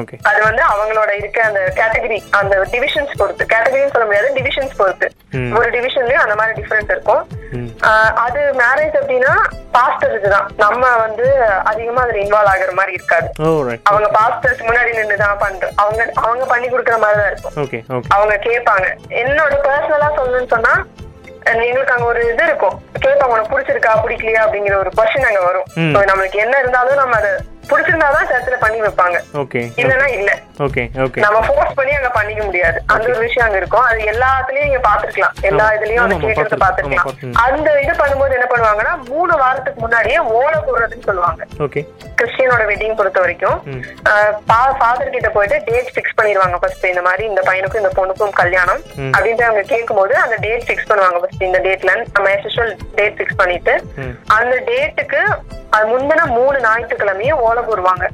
[0.00, 5.06] ஓகே அது வந்து அவங்களோட இருக்க அந்த கேட்டகரி அந்த டிவிஷன்ஸ் பொறுத்து கேட்டகரின்னு சொல்ல முடியாது டிவிஷன்ஸ் பொறுத்து.
[5.58, 7.22] ஒரு டிவிஷன்லயும் அந்த மாதிரி டிஃபரெண்ட் இருக்கும்.
[8.24, 9.32] அது மேரேஜ் அப்படின்னா
[9.76, 10.46] பாஸ்டருக்கு தான்.
[10.64, 11.26] நம்ம வந்து
[11.70, 13.28] அதிகமா அதுல இன்வால்வ் ஆகுற மாதிரி இருக்காது.
[13.68, 18.06] ரைட் அவங்க பாஸ்டர்ஸ் முன்னாடி நின்று தான் பண்ற அவங்க அவங்க பண்ணி கொடுக்குற மாதிரி தான் இருக்கும்.
[18.16, 18.86] அவங்க கேட்பாங்க.
[19.24, 20.74] என்னோட பர்சனலா சொல்லணும்னு சொன்னா
[21.52, 22.76] எங்களுக்கு அங்க ஒரு இது இருக்கும்.
[23.04, 25.66] கேட்பாங்க உனக்கு பிடிச்சிருக்கா பிடிக்கலையா அப்படிங்கிற ஒரு கொஸ்டின் அங்க வரும்.
[26.10, 27.32] நம்மளுக்கு என்ன இருந்தாலும் நம்ம அதை
[27.70, 29.18] பிடிச்சிருந்தாதான் சர்ச்சில் பண்ணி வைப்பாங்க.
[29.42, 29.60] ஓகே.
[29.82, 30.30] இல்லைன்னா இல்ல.
[30.66, 31.20] Okay okay.
[31.24, 32.78] நம்ம ஃபோர்ஸ் பண்ணி அங்க பண்ணிக்க முடியாது.
[32.94, 33.86] அந்த ஒரு விஷயம் அங்க இருக்கும்.
[33.90, 35.66] அது எல்லாத்துலயும் நீங்க பாத்துருக்கலாம் எல்லா.
[35.76, 36.58] இதுலயும் அந்த.
[36.64, 41.42] பாத்துருக்கலாம் ஆமா, அந்த இது பண்ணும்போது என்ன பண்ணுவாங்கன்னா மூணு வாரத்துக்கு முன்னாடியே ஓலை போடுறதுன்னு சொல்லுவாங்க.
[41.66, 41.82] ஓகே.
[42.20, 43.58] கிறிஸ்டியனோட வெட்டிங் பொறுத்த வரைக்கும்.
[44.80, 48.80] ஃபாதர் கிட்ட போயிட்டு டேட் ஃபிக்ஸ் பண்ணிடுவாங்க ஃபர்ஸ்ட் இந்த மாதிரி இந்த பையனுக்கும் இந்த பொண்ணுக்கும் கல்யாணம்.
[49.16, 52.28] அப்படின்ட்டு அவங்க கேட்கும்போது அந்த டேட் ஃபிக்ஸ் பண்ணுவாங்க ஃபர்ஸ்ட் இந்த டேட்ல நம்ம
[53.00, 53.74] டேட் ஃபிக்ஸ் பண்ணிட்டு.
[54.38, 55.20] அந்த டேட்டுக்கு
[55.76, 58.04] அது முந்தின மூணு ஞாயிற்றுக்கிழமையும் ஓலை போடுவாங்க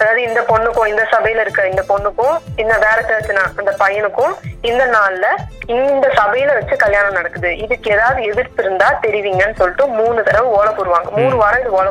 [0.00, 4.34] அதாவது இந்த பொண்ணுக்கும் இந்த சபையில இருக்க இந்த பொண்ணுக்கும் இந்த வேற சர்ச்சின அந்த பையனுக்கும்
[4.70, 5.26] இந்த நாள்ல
[5.74, 7.50] இந்த சபையில வச்சு கல்யாணம் நடக்குது.
[7.64, 11.90] இதுக்கு ஏதாவது எதிர்ப்பு இருந்தா தெரிவிங்கன்னு சொல்லிட்டு மூணு தடவை ஓலை போடுவாங்க மூணு வாரம் இது ஓலை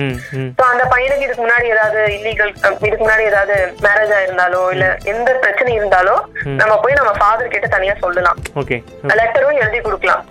[0.00, 0.16] ம்
[0.58, 3.54] சோ அந்த பையனுக்கு இதுக்கு முன்னாடி ஏதாவது இல்லீகல் இதுக்கு முன்னாடி ஏதாவது
[3.86, 6.16] மேரேஜ் ஆயிருந்தாலோ இல்ல எந்த பிரச்சனை இருந்தாலோ
[6.60, 8.38] நம்ம போய் நம்ம ஃபாதர் கிட்ட தனியா சொல்லலாம்.
[9.20, 10.22] லெட்டரும் எழுதி கொடுக்கலாம்.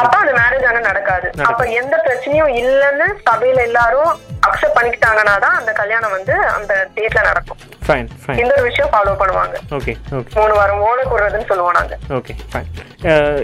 [0.00, 1.28] அப்ப அந்த மேரேஜ் ஆனா நடக்காது.
[1.50, 4.12] அப்ப எந்த பிரச்சனையும் இல்லைன்னு சபையில எல்லாரும்
[4.46, 7.58] அக்செப்ட் பண்ணிக்கிட்டாங்கன்னா தான் அந்த கல்யாணம் வந்து அந்த டேட்ல நடக்கும்.
[7.86, 9.54] ஃபைன் ஃபைன் இந்த ஒரு விஷயம் ஃபாலோ பண்ணுவாங்க.
[9.76, 11.94] ஓகே ஓகே மூணு வாரம் ஓலை கூடுறதுன்னு சொல்லுவோம் நாங்க.
[12.18, 12.68] ஓகே ஃபைன்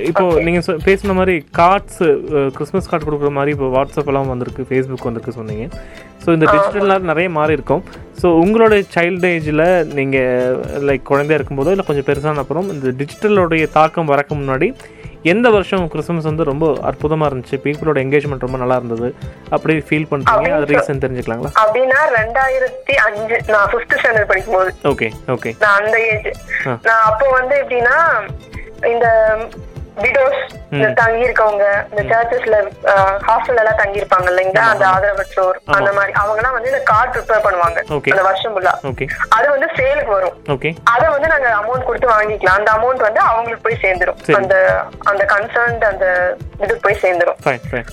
[0.08, 2.02] இப்போ நீங்கள் சொ- பேசின மாதிரி கார்ட்ஸ்
[2.56, 5.64] கிறிஸ்மஸ் கார்டு கொடுக்குற மாதிரி இப்போ வாட்ஸ்அப் எல்லாம் வந்திருக்கு ஃபேஸ்புக் வந்திருக்கு சொன்னீங்க.
[6.24, 7.82] ஸோ இந்த டிஜிட்டல்லாம் நிறைய மாறி இருக்கும்.
[8.22, 10.56] ஸோ உங்களோட சைல்டு ஏஜில் நீங்கள்
[10.88, 14.68] லைக் குழந்தையா இருக்கும்போதோ இல்லை கொஞ்சம் பெருசான அப்புறம் இந்த டிஜிட்டலோடைய தாக்கம் வரக்கு முன்னாடி
[15.32, 17.56] எந்த வருஷம் கிறிஸ்மஸ் வந்து ரொம்ப அற்புதமாக இருந்துச்சு?
[17.64, 19.08] பீப்புளோட என்கேஜ்மெண்ட் ரொம்ப நல்லா இருந்தது.
[19.56, 21.52] அப்படி ஃபீல் பண்ணுறீங்க அது ரீசன் தெரிஞ்சுக்கலாங்களா?
[21.62, 26.30] அப்படின்னா ரெண்டாயிரத்தி அஞ்சு நான் ஃபிஃப்த் ஸ்டாண்டர்ட் படிக்கும் போது ஓகே ஓகே நான் அந்த ஏஜ்.
[26.88, 27.96] நான் அப்போ வந்து எப்படின்னா
[28.92, 29.06] இந்த
[30.04, 30.40] விடோஸ்
[30.76, 32.56] இந்த தங்கி இருக்கவங்க இந்த சர்ச்சஸ்ல
[33.28, 34.64] ஹாஸ்டல்ல எல்லாம் தங்கி இருப்பாங்க இல்லைங்களா?
[34.72, 36.12] அந்த ஆதரவற்றோர் அந்த மாதிரி.
[36.20, 37.78] அவங்க எல்லாம் வந்து இந்த கார்டு ப்ரிப்பேர் பண்ணுவாங்க.
[38.14, 38.74] அந்த வருஷம் ஃபுல்லா
[39.36, 40.36] அது வந்து சேலுக்கு வரும்.
[40.94, 42.58] அத வந்து நாங்க அமௌண்ட் கொடுத்து வாங்கிக்கலாம்.
[42.60, 44.20] அந்த அமௌண்ட் வந்து அவங்களுக்கு போய் சேர்ந்துரும்.
[44.26, 44.36] சரி.
[44.40, 44.54] அந்த
[45.12, 46.06] அந்த கன்சர்ன்ட் அந்த
[46.64, 47.38] இதுக்கு போய் சேர்ந்துரும்.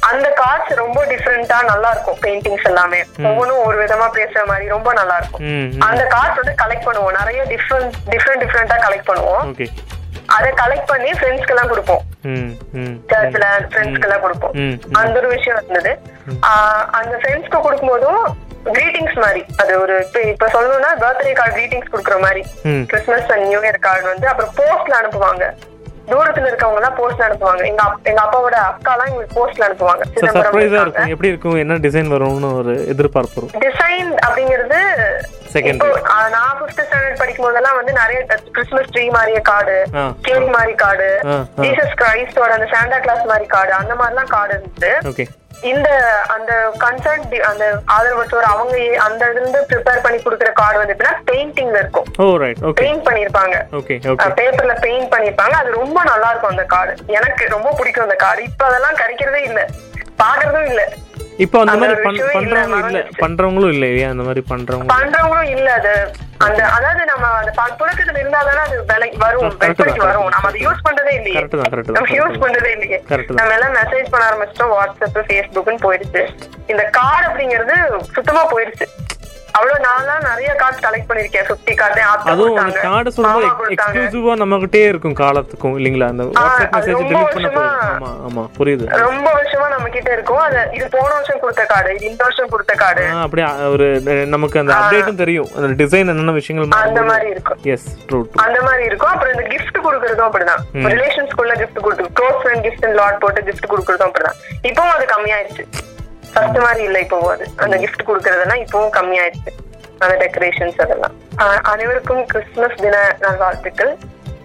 [0.09, 2.19] அந்த கார்ட்ஸ் ரொம்ப டிஃப்ரெண்டா நல்லா இருக்கும்.
[2.27, 3.01] பெயிண்டிங்ஸ் எல்லாமே.
[3.29, 5.43] ஒவ்வொன்றும் ஒரு விதமா பேசுற மாதிரி ரொம்ப நல்லா இருக்கும்.
[5.89, 7.17] அந்த கார்ட்ஸ் வந்து கலெக்ட் பண்ணுவோம்.
[7.21, 9.43] நிறைய டிஃப்ரெண்ட் டிஃப்ரெண்ட் டிஃப்ரெண்டா கலெக்ட் பண்ணுவோம்.
[10.37, 12.01] அதை கலெக்ட் பண்ணி ஃப்ரெண்ட்ஸ்க்கு எல்லாம் கொடுப்போம்.
[13.11, 14.55] சர்ச்ல ஃப்ரெண்ட்ஸ்க்கு எல்லாம் கொடுப்போம்.
[15.01, 15.93] அந்த ஒரு விஷயம் இருந்தது.
[16.99, 18.23] அந்த ஃப்ரெண்ட்ஸ்க்கு கொடுக்கும்போதும்
[18.75, 19.41] கிரீட்டிங்ஸ் மாதிரி.
[19.61, 22.43] அது ஒரு இப்ப இப்ப சொல்லணும்னா பர்த்டே கார்டு கிரீட்டிங்ஸ் கொடுக்குற மாதிரி.
[22.91, 25.45] Christmas and new year card வந்து அப்புறம் போஸ்ட்ல அனுப்புவாங்க.
[26.11, 30.03] தூரத்துல இருக்கவங்க எல்லாம் போஸ்ட்ல அனுப்புவாங்க எங்க எங்க அப்பாவோட அக்கா எல்லாம் எங்களுக்கு போஸ்ட்ல அனுப்புவாங்க
[30.83, 31.11] இருக்கும்.
[31.13, 31.57] எப்படி இருக்கும்?
[31.63, 34.81] என்ன டிசைன் வரும்னு ஒரு எதிர்பார்ப்பு டிசைன் அப்படிங்கிறது
[36.33, 38.19] நான் ஃபிஃப்த் ஸ்டாண்டர்ட் படிக்கும் போதெல்லாம் வந்து நிறைய
[38.55, 39.77] கிறிஸ்மஸ் ட்ரீ மாதிரியே கார்டு
[40.21, 41.07] கேக் மாதிரி கார்டு.
[41.63, 44.91] ஜீசஸ் கிரைஸ்டோட அந்த சாண்டா கிளாஸ் மாதிரி கார்டு அந்த மாதிரிலாம் கார்டு இருந்துச்சு.
[45.63, 45.89] இந்த
[46.27, 51.79] அந்த கன்சர்ன் அந்த ஆதரவற்றோர் அவங்க அந்த இதுல இருந்து ப்ரிப்பேர் பண்ணி கொடுக்குற கார்டு வந்து எப்படின்னா பெயிண்டிங்ல
[51.79, 52.07] இருக்கும்.
[52.81, 57.71] பெயிண்ட் பண்ணிருப்பாங்க ஓகே ஓகே பேப்பர்ல பெயிண்ட் பண்ணிருப்பாங்க அது ரொம்ப நல்லா இருக்கும் அந்த கார்டு எனக்கு ரொம்ப
[57.71, 59.61] பிடிக்கும் அந்த கார்டு இப்ப அதெல்லாம் கிடைக்கிறதே இல்ல.
[60.19, 60.81] பாக்குறதும் இல்ல.
[61.37, 63.85] இப்போ அந்த மாதிரி ஒரு பண்- விஷயம் இல்ல, பண்றவங்களும் இல்ல.
[63.87, 64.09] இல்லையா?
[64.09, 69.41] அந்த மாதிரி பண்றவங்க பண்றவங்களும் இல்ல அது அந்த அதாவது நம்ம அந்த புழக்கத்துல இருந்தாதானே அது விலை வரும்
[69.41, 70.27] correct வரும்.
[70.27, 71.39] நம்ம அதை யூஸ் பண்றதே இல்லையே.
[71.91, 72.39] நம்ம யூஸ்.
[72.39, 73.03] பண்றதே இல்லையே.
[73.33, 76.27] நம்ம எல்லாம் மெசேஜ் பண்ண ஆரம்பிச்சிட்டோம் வாட்ஸ்அப் ஃபேஸ்புக்னு போயிடுச்சு.
[76.67, 78.85] இந்த கார்டு அப்படிங்கிறது சுத்தமா போயிடுச்சு.
[79.55, 85.17] அவ்வளவு தான் நிறைய கார்டு கலெக்ட் பண்ணிருக்கேன் ஃபிஃப்டி கார்டு அதுவும் அந்த கார்டு சொல்லும்போது எக்ஸ்க்ளூசிவா நம்மகிட்டே இருக்கும்
[85.23, 86.07] காலத்துக்கும் இல்லைங்களா?
[86.13, 87.03] அந்த வாட்ஸ்அப் மெசேஜ்
[87.35, 87.63] பண்ண
[87.95, 88.85] ஆமா ஆமா புரியுது.
[89.05, 90.41] ரொம்ப வருஷமா நம்ம கிட்ட இருக்கும்.
[90.47, 93.87] அது இது போன வருஷம் கொடுத்த கார்டு இது இந்த வருஷம் கொடுத்த கார்டு அப்படியே ஒரு
[94.35, 95.49] நமக்கு அந்த அப்டேட்டும் தெரியும்.
[95.57, 97.61] அந்த டிசைன் என்னென்ன விஷயங்கள் அந்த மாதிரி இருக்கும்.
[97.75, 99.13] எஸ் ட்ரூ அந்த மாதிரி இருக்கும்.
[99.13, 100.61] அப்புறம் இந்த gift கொடுக்கறதும் அப்படிதான்.
[100.95, 104.39] ரிலேஷன்ஸ்குள்ள gift கொடுத்து க்ளோஸ் ஃப்ரெண்ட் gift லாட் போட்டு gift கொடுக்கறதும் அப்படிதான்.
[104.69, 105.65] இப்பவும் அது கம்மியாயிருச்சு
[106.35, 107.19] ஃபர்ஸ்ட் மாதிரி இல்ல இப்போ.
[107.33, 109.51] அது அந்த கிஃப்ட் கொடுக்கறதெல்லாம் இப்பவும் கம்மியாயிருச்சு
[110.03, 111.15] அந்த டெக்கரேஷன்ஸ் அதெல்லாம்.
[111.73, 113.93] அனைவருக்கும் கிறிஸ்துமஸ் தின நல்வாழ்த்துக்கள்.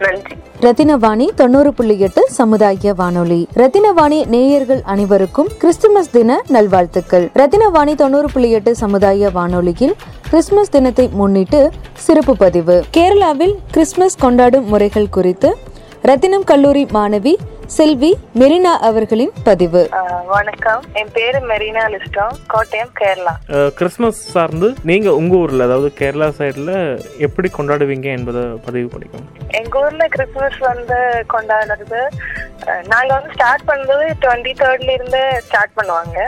[0.04, 0.36] நன்றி.
[0.64, 3.40] ரத்தினவாணி தொண்ணூறு புள்ளி எட்டு சமுதாய வானொலி.
[3.60, 7.26] ரத்தினவாணி நேயர்கள் அனைவருக்கும் கிறிஸ்துமஸ் தின நல்வாழ்த்துக்கள்.
[7.40, 9.94] ரத்தினவாணி தொண்ணூறு புள்ளி எட்டு சமுதாய வானொலியில்
[10.30, 11.60] கிறிஸ்துமஸ் தினத்தை முன்னிட்டு
[12.06, 12.76] சிறப்பு பதிவு.
[12.96, 15.50] கேரளாவில் கிறிஸ்துமஸ் கொண்டாடும் முறைகள் குறித்து
[16.08, 17.32] ரத்தினம் கல்லூரி மாணவி
[17.76, 18.10] செல்வி
[18.40, 19.82] மெரினா அவர்களின் பதிவு.
[20.30, 20.82] வணக்கம்.
[21.00, 23.34] என் பேரு மெரினா லிஸ்டம் கோட்டயம் கேரளா.
[23.78, 26.72] கிறிஸ்மஸ் சார்ந்து நீங்க உங்க ஊர்ல அதாவது கேரளா சைடுல
[27.26, 29.28] எப்படி கொண்டாடுவீங்க என்பதை பதிவு பண்ணிக்கோங்க.
[29.60, 30.98] எங்க ஊர்ல கிறிஸ்துமஸ் வந்து
[31.34, 32.02] கொண்டாடுறது
[32.92, 36.18] நாங்க வந்து ஸ்டார்ட் பண்ணது டுவெண்ட்டி தேர்ட்ல இருந்து ஸ்டார்ட் பண்ணுவாங்க.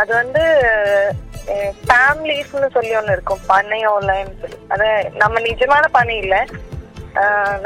[0.00, 0.44] அது வந்து
[1.90, 4.58] ஃபேமிலிஸ்னு சொல்லி ஒண்ணு இருக்கும் பண்ணையோலன்னு சொல்லி.
[4.74, 4.88] அது
[5.22, 6.38] நம்ம நிஜமான பண்ணை இல்ல.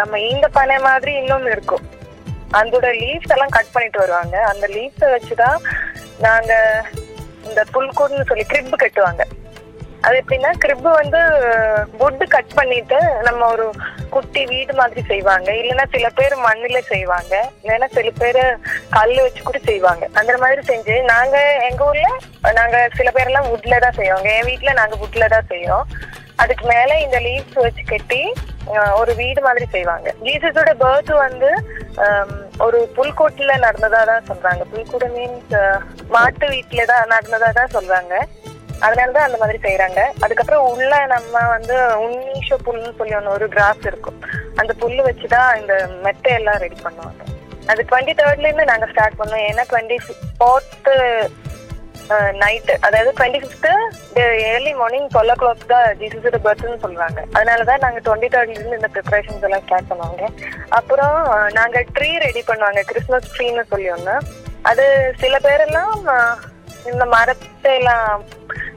[0.00, 1.84] நம்ம இந்த பனை மாதிரி இன்னொன்னு இருக்கும்.
[2.60, 4.36] அதோட லீவ்ஸ் எல்லாம் கட் பண்ணிட்டு வருவாங்க.
[4.52, 5.60] அந்த லீவ்ஸை வச்சுதான்
[6.26, 6.52] நாங்க
[7.48, 9.22] இந்த புல்கூடுன்னு சொல்லி கிரிப்பு கட்டுவாங்க.
[10.06, 11.18] அது எப்படின்னா கிரிப்பு வந்து
[12.00, 13.66] வுட்டு கட் பண்ணிட்டு நம்ம ஒரு
[14.14, 15.48] குட்டி வீடு மாதிரி செய்வாங்க.
[15.60, 17.34] இல்லைன்னா சில பேர் மண்ணில செய்வாங்க.
[17.62, 18.40] இல்லைன்னா சில பேர்
[18.96, 20.06] கல் வச்சு கூட செய்வாங்க.
[20.20, 21.36] அந்த மாதிரி செஞ்சு நாங்க
[21.68, 22.08] எங்க ஊர்ல
[22.60, 25.86] நாங்க சில பேர் எல்லாம் வுட்ல தான் செய்வோங்க என் வீட்டுல நாங்க வுட்ல தான் செய்வோம்.
[26.42, 28.22] அதுக்கு மேல இந்த லீவ்ஸ் வச்சு கட்டி
[29.00, 30.08] ஒரு வீடு மாதிரி செய்வாங்க.
[30.26, 31.50] ஜீசஸோட பர்த் வந்து
[32.66, 34.62] ஒரு புல்கோட்டுல நடந்ததா தான் சொல்றாங்க.
[34.72, 35.54] புல்கோடு மீன்ஸ்
[36.14, 38.14] மாட்டு வீட்டில தான் நடந்ததா தான் சொல்றாங்க.
[38.86, 44.18] அதனாலதான் அந்த மாதிரி செய்யறாங்க அதுக்கப்புறம் உள்ள நம்ம வந்து உன்னீஷ புல்னு சொல்லி ஒன்று ஒரு கிராஸ் இருக்கும்.
[44.60, 45.74] அந்த புல்லு வச்சுதான் இந்த
[46.06, 47.22] மெத்தை எல்லாம் ரெடி பண்ணுவாங்க.
[47.72, 49.44] அது டுவெண்ட்டி தேர்ட்ல இருந்து நாங்க ஸ்டார்ட் பண்ணோம்.
[49.50, 49.98] ஏன்னா டுவெண்ட்டி
[50.38, 50.94] ஃபோர்த்து
[52.40, 53.72] நைட்டு அதாவது twenty fifth
[54.48, 57.18] early morning twelve o'clock தான் ஜீசஸோட பர்த்னு சொல்றாங்க.
[57.34, 60.22] அதனாலதான் நாங்க டுவெண்ட்டி தேர்ட்ல இருந்து இந்த ப்ரிப்பரேஷன்ஸ் எல்லாம் ஸ்டார்ட் பண்ணுவாங்க.
[60.70, 61.18] அப்புறம்
[61.50, 64.16] நாங்கள் நாங்க ட்ரீ ரெடி பண்ணுவாங்க கிறிஸ்மஸ் ட்ரீன்னு சொல்லி ஒண்ணு.
[64.62, 64.84] அது
[65.20, 66.36] சில பேரெல்லாம் அஹ்,
[66.86, 68.06] இந்த மரத்தை எல்லாம்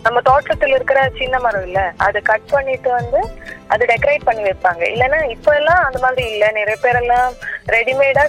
[0.03, 3.19] நம்ம தோட்டத்தில் இருக்கிற சின்ன மரம் இல்ல அதை கட் பண்ணிட்டு வந்து
[3.67, 4.83] அதை டெக்கரேட் பண்ணி வைப்பாங்க.
[4.93, 6.45] இல்லைன்னா இப்ப எல்லாம் அந்த மாதிரி இல்ல.
[6.51, 7.29] நிறைய பேரெல்லாம்
[7.69, 8.25] ரெடிமேடா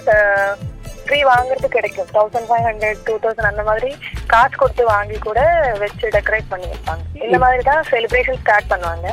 [1.07, 2.09] ட்ரீ வாங்குறது கிடைக்கும்.
[2.17, 3.89] Thousand five hundred two thousand அந்த மாதிரி
[4.33, 5.39] காசு கொடுத்து வாங்கி கூட
[5.83, 7.03] வச்சு டெக்கரேட் பண்ணி வைப்பாங்க.
[7.25, 9.07] இந்த மாதிரி தான் செலிப்ரேஷன் ஸ்டார்ட் பண்ணுவாங்க.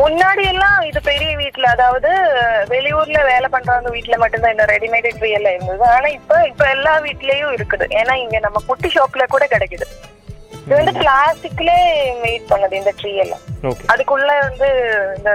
[0.00, 2.10] முன்னாடி எல்லாம் இது பெரிய வீட்ல அதாவது
[2.72, 5.84] வெளியூர்ல வேலை பண்றவங்க வீட்ல மட்டும்தான் இந்த ரெடிமேட் ட்ரீ எல்லாம் இருந்தது.
[5.96, 7.86] ஆனா இப்ப இப்ப எல்லா வீட்லயும் இருக்குது.
[8.00, 9.86] ஏன்னா இங்க நம்ம குட்டி ஷாப்ல கூட கிடைக்குது.
[10.64, 11.78] இது வந்து பிளாஸ்டிக்லே
[12.24, 13.44] மேட் பண்ணது இந்த ட்ரீ எல்லாம்.
[13.92, 14.70] அதுக்குள்ள வந்து
[15.18, 15.30] இந்த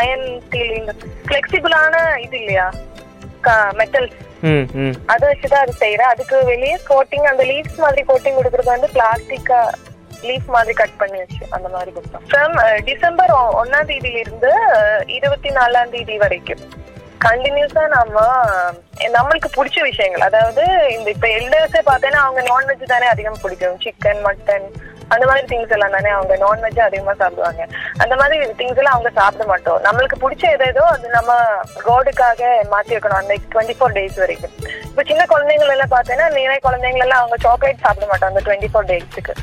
[0.00, 0.92] அயன் ஸ்டீல் இந்த
[1.30, 1.94] பிளெக்சிபிளான
[2.26, 2.68] இது இல்லையா?
[3.80, 4.25] மெட்டல் ம் ம்
[5.12, 9.60] அதை வச்சுதான் அது செய்யறேன் அதுக்கு வெளியே கோட்டிங் அந்த லீவ்ஸ் மாதிரி கோட்டிங் கொடுக்கறது வந்து பிளாஸ்டிக்கா
[10.28, 12.24] லீஃப் மாதிரி கட் பண்ணி வச்சு அந்த மாதிரி கொடுத்தோம்.
[12.84, 14.52] டிசம்பர் ஒன்னாம் தேதியில இருந்து
[15.16, 16.62] இருபத்தி நாலாம் தேதி வரைக்கும்.
[17.24, 18.16] கண்டினியூஸா நம்ம
[19.14, 20.24] நம்மளுக்கு பிடிச்ச விஷயங்கள்.
[20.28, 20.64] அதாவது
[20.96, 23.78] இந்த இப்ப எல்டர்ஸே பார்த்தேன்னா அவங்க நான்வெஜ் தானே அதிகம் பிடிக்கும்.
[23.84, 24.66] சிக்கன் மட்டன்
[25.14, 27.62] அந்த மாதிரி திங்ஸ் எல்லாம் தானே அவங்க நான்வெஜ் அதிகமா சாப்பிடுவாங்க.
[28.02, 29.80] அந்த மாதிரி திங்ஸ் எல்லாம் அவங்க சாப்பிட மாட்டோம்.
[29.86, 31.32] நம்மளுக்கு பிடிச்ச எது ஏதோ அது நம்ம
[31.88, 34.54] ரோடுக்காக மாத்தி வைக்கணும் அந்த டுவெண்ட்டி ஃபோர் டேஸ் வரைக்கும்.
[34.90, 38.90] இப்ப சின்ன குழந்தைங்கள் எல்லாம் பார்த்தேன்னா நிறைய குழந்தைங்கள் எல்லாம் அவங்க சாக்லேட் சாப்பிட மாட்டோம் அந்த டுவெண்ட்டி ஃபோர்
[38.90, 39.36] டேஸ்க்கு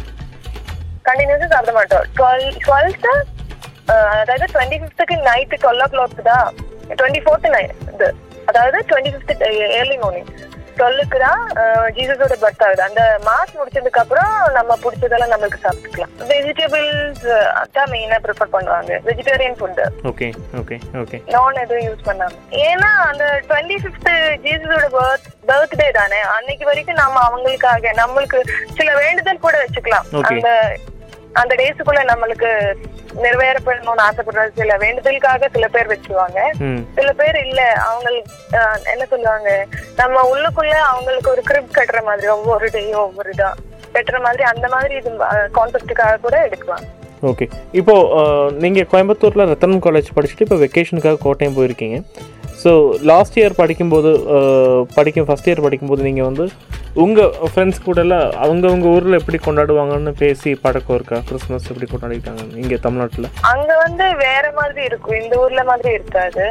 [1.09, 2.05] கண்டினியூஸா சாப்பிட மாட்டோம்.
[2.19, 3.09] டுவெல் டுவெல்த்
[4.21, 6.49] அதாவது டுவெண்ட்டி ஃபிஃப்த்துக்கு நைட்டு டுவெல் ஓ கிளாக் தான்.
[6.99, 7.61] டுவெண்ட்டி ஃபோர்த்து
[7.93, 8.09] இது
[8.49, 9.45] அதாவது டுவெண்ட்டி ஃபிஃப்த்
[9.79, 10.31] ஏர்லி மார்னிங்
[10.77, 11.41] டுவெல்லுக்கு தான்
[11.95, 12.81] ஜீசஸோட பர்த் ஆகுது.
[12.85, 16.13] அந்த மாஸ் முடிச்சதுக்கு அப்புறம் நம்ம பிடிச்சதெல்லாம் நம்மளுக்கு சாப்பிட்டுக்கலாம்.
[16.31, 17.27] வெஜிடபிள்ஸ்
[17.59, 18.97] அதான் மெயினா ப்ரிஃபர் பண்ணுவாங்க.
[19.07, 20.29] Vegetarian food okay
[20.61, 22.39] okay okay நான் எதுவும் யூஸ் பண்ணாம.
[22.69, 24.11] ஏன்னா அந்த டுவெண்ட்டி ஃபிஃப்த்
[24.45, 26.21] ஜீசஸோட பர்த் பர்த்டே தானே.
[26.37, 28.41] அன்னைக்கு வரைக்கும் நம்ம அவங்களுக்காக நம்மளுக்கு
[28.79, 30.09] சில வேண்டுதல் கூட வச்சுக்கலாம்.
[30.31, 30.49] அந்த
[31.41, 32.49] அந்த டேஸுக்குள்ள நம்மளுக்கு
[33.21, 36.39] நிறைவேறப்படணும்னு ஆசைப்படுற சில வேண்டுதலுக்காக சில பேர் வச்சுருவாங்க.
[36.60, 36.82] ம்.
[36.95, 39.49] சில பேர் இல்ல அவங்களுக்கு என்ன சொல்லுவாங்க
[39.95, 43.52] நம்ம உள்ளுக்குள்ள அவங்களுக்கு ஒரு கிரிப் கட்டுற மாதிரி ஒவ்வொரு டேயும் ஒவ்வொரு இதா
[43.93, 45.12] கட்டுற மாதிரி அந்த மாதிரி இது
[45.60, 46.86] கான்செப்டுக்காக கூட எடுக்கலாம்.
[47.21, 47.93] ஓகே இப்போ
[48.52, 51.97] நீங்க கோயம்புத்தூர்ல ரத்தனம் காலேஜ் படிச்சுட்டு இப்போ வெக்கேஷனுக்காக கோட்டயம் போயிருக்கீங்க.
[52.57, 52.71] ஸோ
[53.09, 56.45] லாஸ்ட் இயர் படிக்கும்போது அஹ், படிக்கும் ஃபஸ்ட் இயர் படிக்கும்போது நீங்கள் வந்து
[56.95, 61.17] உங்கள் ஃப்ரெண்ட்ஸ் கூட எல்லாம் அவங்கவுங்க ஊரில் எப்படி கொண்டாடுவாங்கன்னு பேசி பழக்கம் இருக்கா?
[61.27, 63.27] கிறிஸ்மஸ் எப்படி கொண்டாடிட்டாங்க இங்கே தமிழ்நாட்டில்?
[63.51, 65.19] அங்க வந்து வேற மாதிரி இருக்கும்.
[65.21, 66.45] இந்த ஊர்ல மாதிரி இருக்காது.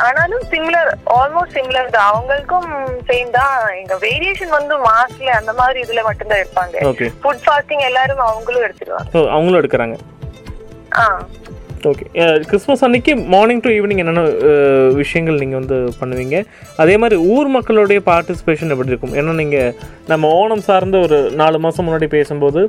[0.00, 2.08] ஆனாலும் சிமிலர் ஆல்மோஸ்ட் சிமிலர் தான்.
[2.10, 2.68] அவங்களுக்கும்
[3.08, 3.54] சேம் தான்.
[3.78, 6.76] எங்க வேரியேஷன் வந்து மாஸ்ல அந்த மாதிரி இதுல மட்டும்தான் இருப்பாங்க
[7.18, 9.24] ஃபுட் ஃபாஸ்டிங் எல்லாரும் அவங்களும் எடுத்துருவாங்க.
[9.30, 9.96] அவங்களும் எடுக்கிறாங்க.
[10.96, 11.04] ஆ.
[11.88, 12.06] ஓகே
[12.48, 16.36] கிறிஸ்மஸ் uh, அன்னைக்கு மார்னிங் டு ஈவினிங் என்னென்ன uh, விஷயங்கள் நீங்கள் வந்து பண்ணுவீங்க?
[16.82, 19.14] அதே மாதிரி ஊர் மக்களுடைய பார்ட்டிசிபேஷன் எப்படி இருக்கும்?
[19.20, 19.72] ஏன்னா நீங்கள்
[20.12, 22.62] நம்ம ஓணம் சார்ந்த ஒரு நாலு மாதம் முன்னாடி பேசும்போது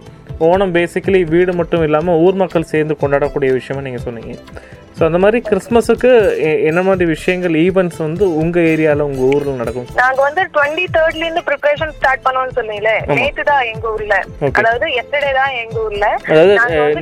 [0.49, 4.35] ஓணம் பேசிக்கலி வீடு மட்டும் இல்லாமல் ஊர் மக்கள் சேர்ந்து கொண்டாடக்கூடிய விஷயமா நீங்கள் சொன்னீங்க.
[4.97, 6.09] ஸோ அந்த மாதிரி கிறிஸ்மஸுக்கு
[6.69, 9.87] என்ன மாதிரி விஷயங்கள் ஈவெண்ட்ஸ் வந்து உங்கள் ஏரியாவில் உங்கள் ஊரில் நடக்கும்?
[10.01, 14.15] நாங்க வந்து டுவெண்ட்டி தேர்ட்ல இருந்து ப்ரிப்பரேஷன் ஸ்டார்ட் பண்ணோம்னு சொன்னீங்களே நேத்து தான் எங்க ஊர்ல.
[14.59, 16.05] அதாவது எஸ்டர்டே தான் எங்க ஊர்ல.
[16.31, 16.55] அதாவது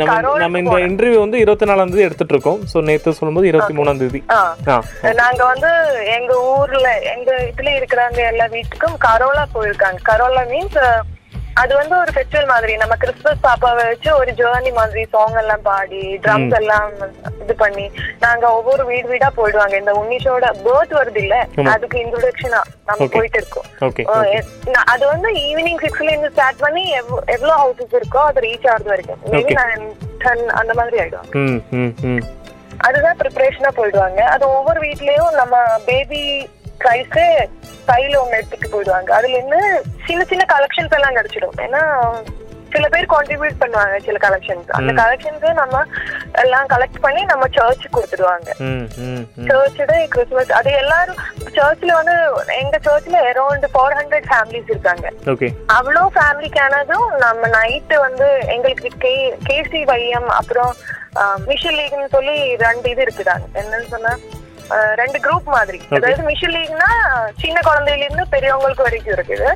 [0.04, 0.78] நம்ம நம்ம இந்த.
[0.88, 4.22] இன்டர்வியூ வந்து இருபத்தி நாலாம் தேதி எடுத்துட்டு இருக்கோம் ஸோ நேற்று சொல்லும்போது இருபத்தி மூணாம் தேதி.
[5.22, 5.72] நாங்க வந்து
[6.18, 10.02] எங்க ஊர்ல எங்க இதுல இருக்கிறவங்க எல்லா வீட்டுக்கும் கரோலா போயிருக்காங்க.
[10.12, 10.80] கரோலா மீன்ஸ்
[11.62, 12.76] அது வந்து ஒரு ஃபெஸ்டிவல் மாதிரி.
[12.76, 16.92] நம்ம கிறிஸ்துமஸ் பாப்பாவை வச்சு ஒரு ஜேர்னி மாதிரி சாங் எல்லாம் பாடி ட்ரம்ஸ் எல்லாம்
[17.42, 17.86] இது பண்ணி
[18.20, 19.80] நாங்க ஒவ்வொரு வீடு வீடா போயிடுவாங்க.
[19.80, 21.36] இந்த உன்னிஷோட பேர்த் வருது இல்ல?
[21.70, 23.08] அதுக்கு இன்ட்ரோடக்ஷனா நம்ம.
[23.08, 23.68] போயிட்டு இருக்கோம்.
[24.86, 29.20] அது வந்து ஈவினிங் சிக்ஸ்ல இருந்து ஸ்டார்ட் பண்ணி எவ்வ- எவ்வளவு ஹவுசஸ் இருக்கோ அது ரீச் ஆகுது வரைக்கும்.
[29.32, 29.56] மேபி
[30.18, 31.28] டென் அந்த மாதிரி ஆயிடும்
[32.06, 32.24] ம்
[32.78, 34.20] அதுதான் ப்ரிப்பரேஷனா போயிடுவாங்க.
[34.34, 36.22] அது ஒவ்வொரு வீட்லயும் நம்ம பேபி
[36.84, 37.22] கிரைஸ்ட்
[37.92, 39.10] கையில ஒண்ணு எடுத்துட்டு போயிடுவாங்க.
[39.20, 39.62] அதுல இருந்து
[40.10, 41.82] சின்ன சின்ன கலெக்ஷன்ஸ் எல்லாம் கிடைச்சிடும் ஏன்னா
[42.74, 45.78] சில பேர் கான்ட்ரிபியூட் பண்ணுவாங்க சில கலெக்ஷன்ஸ் அந்த கலெக்ஷன்ஸ் நம்ம
[46.42, 48.50] எல்லாம் கலெக்ட் பண்ணி நம்ம சர்ச்சுக்கு கொடுத்துடுவாங்க.
[49.48, 51.22] சர்ச்சோட கிறிஸ்துமஸ் அது எல்லாரும்
[51.56, 52.16] சர்ச்ல வந்து
[52.62, 55.08] எங்க சர்ச்ல அரௌண்ட் ஃபோர் ஹண்ட்ரட் ஃபேமிலிஸ் இருக்காங்க.
[55.78, 59.14] அவ்வளோ ஃபேமிலிக்கானதும் நம்ம நைட்டு வந்து எங்களுக்கு கே
[59.50, 60.72] கேசி வையம் அப்புறம்
[61.50, 63.48] மிஷல் லீக்னு சொல்லி ரெண்டு இது இருக்குதாங்க.
[63.62, 64.14] என்னன்னு சொன்னா
[64.70, 65.82] ரெண்டு குரூப் மாதிரி.
[65.90, 66.86] அதாவது மிஷல் லீக்னா
[67.40, 69.54] சின்ன குழந்தையில இருந்து பெரியவங்களுக்கு வரைக்கும் இருக்குது.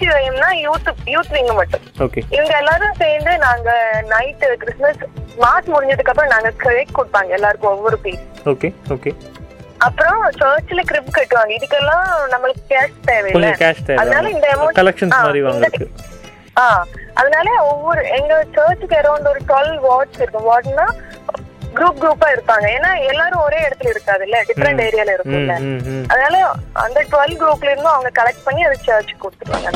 [0.00, 1.80] வையம்னா யூத் யூத் விங் மட்டும்.
[2.28, 4.98] இவங்க எல்லாரும் சேர்ந்து நாங்க நைட்டு கிறிஸ்துமஸ்
[5.38, 9.16] மாஸ் முடிஞ்சதுக்கு அப்புறம் நாங்க கேக் கொடுப்பாங்க எல்லாருக்கும் ஒவ்வொரு பீஸ் ஓகே ஓகே
[9.78, 11.56] அப்புறம் சர்ச்ல கிரிப் கட்டுவாங்க.
[11.58, 13.94] இதுக்கெல்லாம் நம்மளுக்கு கேஷ் தேவையில்ல.
[13.96, 15.88] அதனால இந்த amount- கலெக்ஷன்ஸ் மாதிரி வாங்குறதுக்கு.
[17.14, 20.44] அதனால ஒவ்வொரு எங்க சர்ச்சுக்கு அரௌண்ட் ஒரு டுவெல் வார்ட்ஸ் இருக்கும்.
[20.50, 20.92] வார்ட்னா
[21.76, 22.66] குரூப் குரூப்பா இருப்பாங்க.
[22.76, 24.38] ஏன்னா எல்லாரும் ஒரே இடத்துல இருக்காதுல்ல?
[24.48, 25.56] டிஃப்ரெண்ட் ஏரியால இருக்கும்ல.
[26.12, 26.36] அதனால
[26.84, 29.70] அந்த டுவெல் குரூப்ல இருந்தும் அவங்க கலெக்ட் பண்ணி அது சர்ச்சுக்கு கொடுத்துருவாங்க.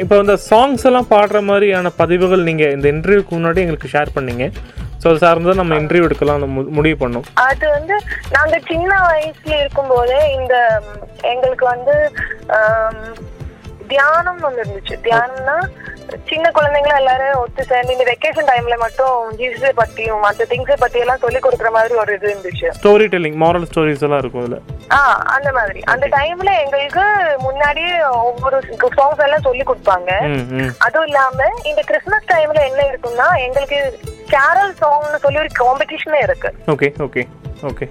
[0.00, 4.44] இப்போ இந்த சாங்ஸ் எல்லாம் பாடுற மாதிரியான பதிவுகள் நீங்கள் இந்த இன்டர்வியூக்கு முன்னாடி எங்களுக்கு ஷேர் பண்ணீங்க.
[5.00, 7.26] ஸோ அது சார்ந்து நம்ம இன்டர்வியூ எடுக்கலாம் மு- முடிவு பண்ணோம்.
[7.44, 7.94] அது வந்து
[8.30, 10.54] நாங்க சின்ன வயசுல இருக்கும்போதே இந்த
[11.32, 11.94] எங்களுக்கு வந்து
[13.88, 15.56] தியானம் ஒன்று இருந்துச்சு தியானம்னா
[16.30, 21.22] சின்ன குழந்தைங்கள எல்லாரும் ஒத்து சேர்ந்து இந்த வெக்கேஷன் டைம்ல மட்டும் ஜீசஸை பத்தியும் மற்ற திங்ஸை பத்தி எல்லாம்
[21.24, 22.68] சொல்லி கொடுக்குற மாதிரி ஒரு இது இருந்துச்சு.
[22.78, 24.62] ஸ்டோரி டெல்லிங் மாரல் ஸ்டோரிஸ் எல்லாம் இருக்கும் இதில்.
[24.96, 24.98] ஆ
[25.36, 25.80] அந்த மாதிரி.
[25.94, 27.04] அந்த டைம்ல எங்களுக்கு
[27.46, 27.94] முன்னாடியே
[28.28, 28.60] ஒவ்வொரு
[28.98, 30.10] சாங்ஸ் எல்லாம் சொல்லி கொடுப்பாங்க.
[30.86, 33.80] அதுவும் இல்லாம இந்த கிறிஸ்மஸ் டைம்ல என்ன இருக்குன்னா எங்களுக்கு
[34.34, 36.52] கேரல் சாங்னு சொல்லி ஒரு காம்படிஷனே இருக்கு.
[36.74, 37.24] ஓகே ஓகே
[37.70, 37.88] ஓகே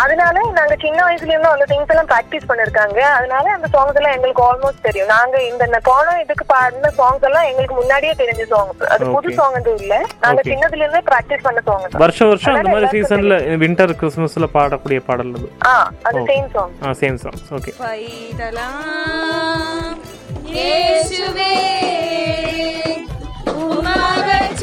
[0.00, 2.98] அதனால நாங்க சின்ன வயசுல இருந்து அந்த திங்ஸ் எல்லாம் பிராக்டிஸ் பண்ணிருக்காங்க.
[3.16, 5.10] அதனால அந்த சாங்ஸ் எல்லாம் எங்களுக்கு ஆல்மோஸ்ட் தெரியும்.
[5.14, 9.82] நாங்க இந்த போன இதுக்கு பாடின சாங்ஸ் எல்லாம் எங்களுக்கு முன்னாடியே தெரிஞ்ச சாங்ஸ் அது புது சாங் எதுவும்
[9.84, 9.96] இல்ல.
[10.24, 15.34] நாங்க சின்னதுல இருந்தே பிராக்டிஸ் பண்ண சாங் வருஷம் வருஷம் அந்த மாதிரி சீசன்ல விண்டர் கிறிஸ்மஸ்ல பாடக்கூடிய பாடல்
[15.38, 15.48] அது.
[15.66, 15.74] ஆ
[16.08, 18.68] அது சேம் சாங் ஆ சேம் சாங் ஓகே பைதலா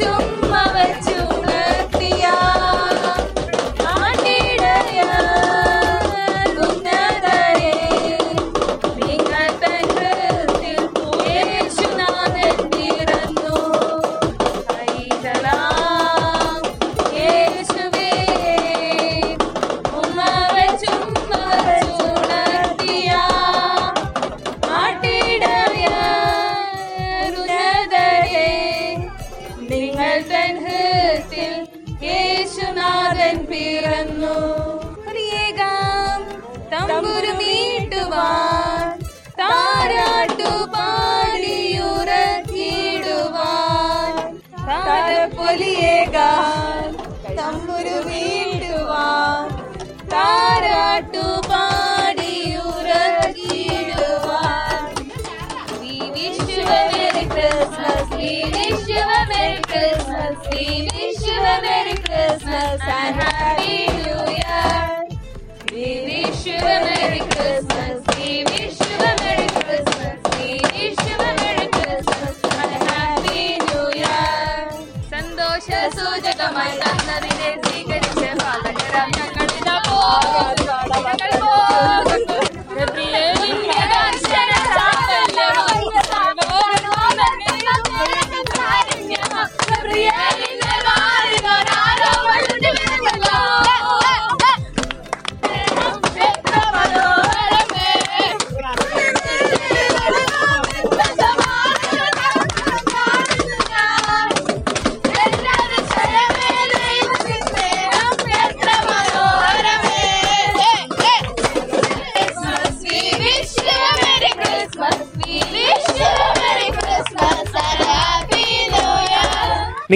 [0.00, 1.14] சும்மா வச்சு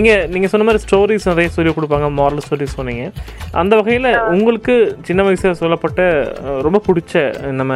[0.04, 3.04] நீங்க நீங்க சொன்ன மாதிரி ஸ்டோரிஸ் நிறைய சொல்லி கொடுப்பாங்க மாரல் ஸ்டோரிஸ் சொன்னீங்க.
[3.60, 4.74] அந்த வகையில உங்களுக்கு
[5.08, 6.00] சின்ன வயசுல சொல்லப்பட்ட
[6.66, 7.14] ரொம்ப பிடிச்ச
[7.60, 7.74] நம்ம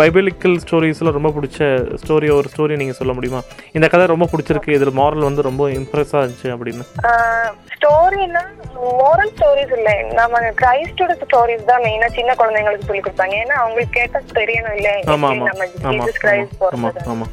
[0.00, 1.58] பைபிளிக்கல் ஸ்டோரிஸ்ல ரொம்ப பிடிச்ச
[2.02, 3.40] ஸ்டோரி ஒரு ஸ்டோரி நீங்க சொல்ல முடியுமா?
[3.76, 6.84] இந்த கதை ரொம்ப பிடிச்சிருக்கு இதுல மாரல் வந்து ரொம்ப இம்ப்ரெஸ்ஸா இருந்துச்சு அப்படின்னு.
[7.74, 8.42] ஸ்டோரினா
[9.00, 9.90] மோரல் ஸ்டோரிஸ் இல்ல.
[10.20, 13.36] நம்ம கிரைஸ்டோட ஸ்டோரிஸ் தான் மெயினா சின்ன குழந்தைங்களுக்கு சொல்லி கொடுப்பாங்க.
[13.44, 15.68] ஏன்னா அவங்களுக்கு கேட்டா தெரியணும் இல்ல ஆமா எப்படி ஆமா.
[15.86, 17.28] நம்ம ஜீசஸ் கிரைஸ்ட் ஆமா.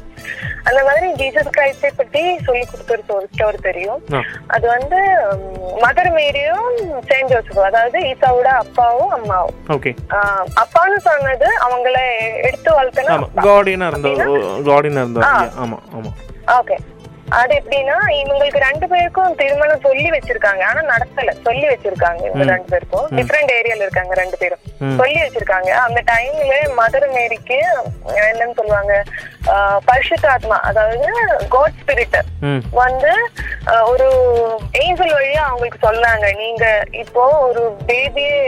[0.68, 4.00] அந்த மாதிரி ஜீசஸ் கிரைஸ்டை பத்தி சொல்லி கொடுத்த ஒரு ஸ்டோரி தெரியும்.
[4.48, 4.98] அது வந்து
[5.84, 6.68] மதர் மேரியும்
[7.08, 9.56] செயின்ட் ஜோசப் அதாவது ஈசாவோட அப்பாவும் அம்மாவும்.
[10.62, 11.96] அப்பான்னு சொன்னது அவங்கள
[12.42, 14.12] எடுத்து வளர்த்தனா கார்டியனா இருந்த
[14.70, 15.22] கார்டியனா இருந்த
[15.64, 16.12] ஆமா ஆமா.
[16.58, 16.76] ஓகே.
[17.38, 20.62] அது எப்படின்னா இவங்களுக்கு ரெண்டு பேருக்கும் திருமணம் சொல்லி வச்சிருக்காங்க.
[20.70, 21.32] ஆனா நடக்கல.
[21.46, 23.08] சொல்லி வச்சிருக்காங்க இவங்க ரெண்டு பேருக்கும்.
[23.18, 24.62] டிஃப்ரெண்ட் ஏரியால இருக்காங்க ரெண்டு பேரும்.
[25.00, 25.70] சொல்லி வச்சிருக்காங்க.
[25.86, 27.58] அந்த டைம்ல மதர் மேரிக்கு
[28.30, 28.94] என்னன்னு சொல்லுவாங்க
[29.88, 31.08] பரிசுத்தாத்மா அதாவது
[31.54, 32.16] காட் ஸ்பிரிட்
[32.80, 33.12] வந்து
[33.90, 34.06] ஒரு
[34.84, 36.26] ஏஞ்சல் வழியா அவங்களுக்கு சொன்னாங்க.
[36.42, 36.64] நீங்க
[37.02, 38.40] இப்போ ஒரு பேபியே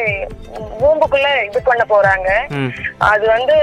[0.81, 2.31] பூம்புக்குள்ள இது பண்ண போறாங்க.
[3.13, 3.57] அது வந்து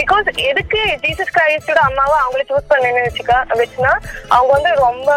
[0.00, 3.92] பிகாஸ் எதுக்கு ஜீசஸ் கிரைஸ்டோட அம்மாவை அவங்கள சூஸ் பண்ணேன்னு வச்சுக்கா வச்சுனா
[4.36, 5.10] அவங்க வந்து ரொம்ப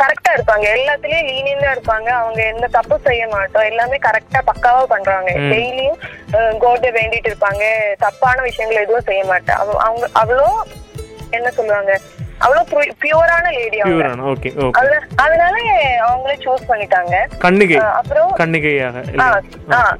[0.00, 0.66] கரெக்டா இருப்பாங்க.
[0.76, 2.08] எல்லாத்துலயும் லீனியண்டா இருப்பாங்க.
[2.20, 3.66] அவங்க எந்த தப்பு செய்ய மாட்டோம்.
[3.70, 5.30] எல்லாமே கரெக்டா பக்காவா பண்றாங்க.
[5.50, 5.98] டெய்லியும்
[6.62, 7.64] கோட்டை வேண்டிட்டு இருப்பாங்க.
[8.04, 10.46] தப்பான விஷயங்கள் எதுவும் செய்ய மாட்டேன் அவங்க அவ்வளோ
[11.38, 11.92] என்ன சொல்லுவாங்க
[12.40, 14.04] அவ்வளவு பியூரான லேடி அவங்க.
[14.04, 15.58] பியூரான ஓகே ஓகே அதனால-
[16.08, 17.38] அவங்களே சூஸ் பண்ணிட்டாங்க.
[17.38, 17.76] கண்ணிகை.
[17.76, 19.02] அப்புறம் கண்ணிகையாக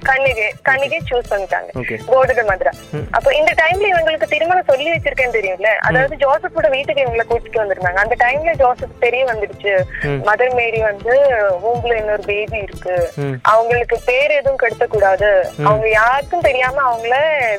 [0.04, 1.68] கன்னிகை கன்னிகை சூஸ் பண்ணிட்டாங்க.
[2.08, 2.70] கோடுட மதுரா
[3.10, 5.66] அப்ப இந்த டைம்ல இவங்களுக்கு திருமணம் சொல்லி வச்சிருக்கேன்னு தெரியும்ல?
[5.80, 7.94] அதாவது ஜோசப்போட வீட்டுக்கு இவங்களை கூட்டிட்டு வந்திருந்தாங்க.
[7.94, 9.78] அந்த டைம்ல ஜோசப் தெரிய வந்துடுச்சு.
[10.02, 11.22] மதர் மேரி வந்து
[11.64, 13.12] ஊம்புல இன்னொரு பேபி இருக்கு.
[13.42, 17.14] அவங்களுக்கு பேர் எதுவும் கெடுத்த கூடாது அவங்க யாருக்கும் தெரியாம அவங்கள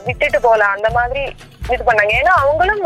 [0.06, 1.36] விட்டுட்டு போலாம் அந்த மாதிரி
[1.69, 2.13] இது பண்ணாங்க.
[2.21, 2.84] ஏன்னா அவங்களும்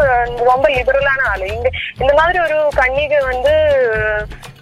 [0.52, 1.48] ரொம்ப லிபரலான ஆளு.
[1.48, 3.54] இங்க இந்த மாதிரி ஒரு கன்னிகை வந்து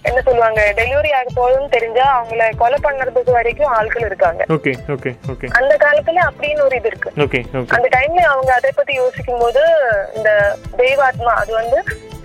[0.04, 4.44] என்ன சொல்லுவாங்க டெலிவரி ஆக போகுதுன்னு தெரிஞ்சா அவங்கள கொலை பண்ணுறதுக்கு வரைக்கும் ஆட்கள் இருக்காங்க.
[4.50, 5.48] Okay okay okay.
[5.60, 7.12] அந்த காலத்துல அப்படின்னு ஒரு இது இருக்கு.
[7.18, 7.72] Okay okay.
[7.76, 9.62] அந்த டைம்ல அவங்க அதை பத்தி யோசிக்கும் போது
[10.16, 11.78] இந்த தெய்வாத்மா அது வந்து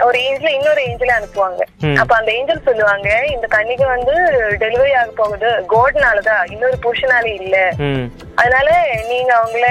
[0.06, 1.62] ஒரு ஏஞ்சில இன்னொரு ஏஞ்சில அனுப்புவாங்க.
[2.00, 4.14] அப்ப அந்த ஏஞ்சல் சொல்லுவாங்க இந்த கன்னிகை வந்து
[4.64, 5.50] டெலிவரி ஆக போகுது.
[5.74, 7.56] கோட்னாலதான் இன்னொரு புருஷனால இல்ல.
[8.34, 8.68] அதனால
[9.08, 9.66] நீங்க அவங்கள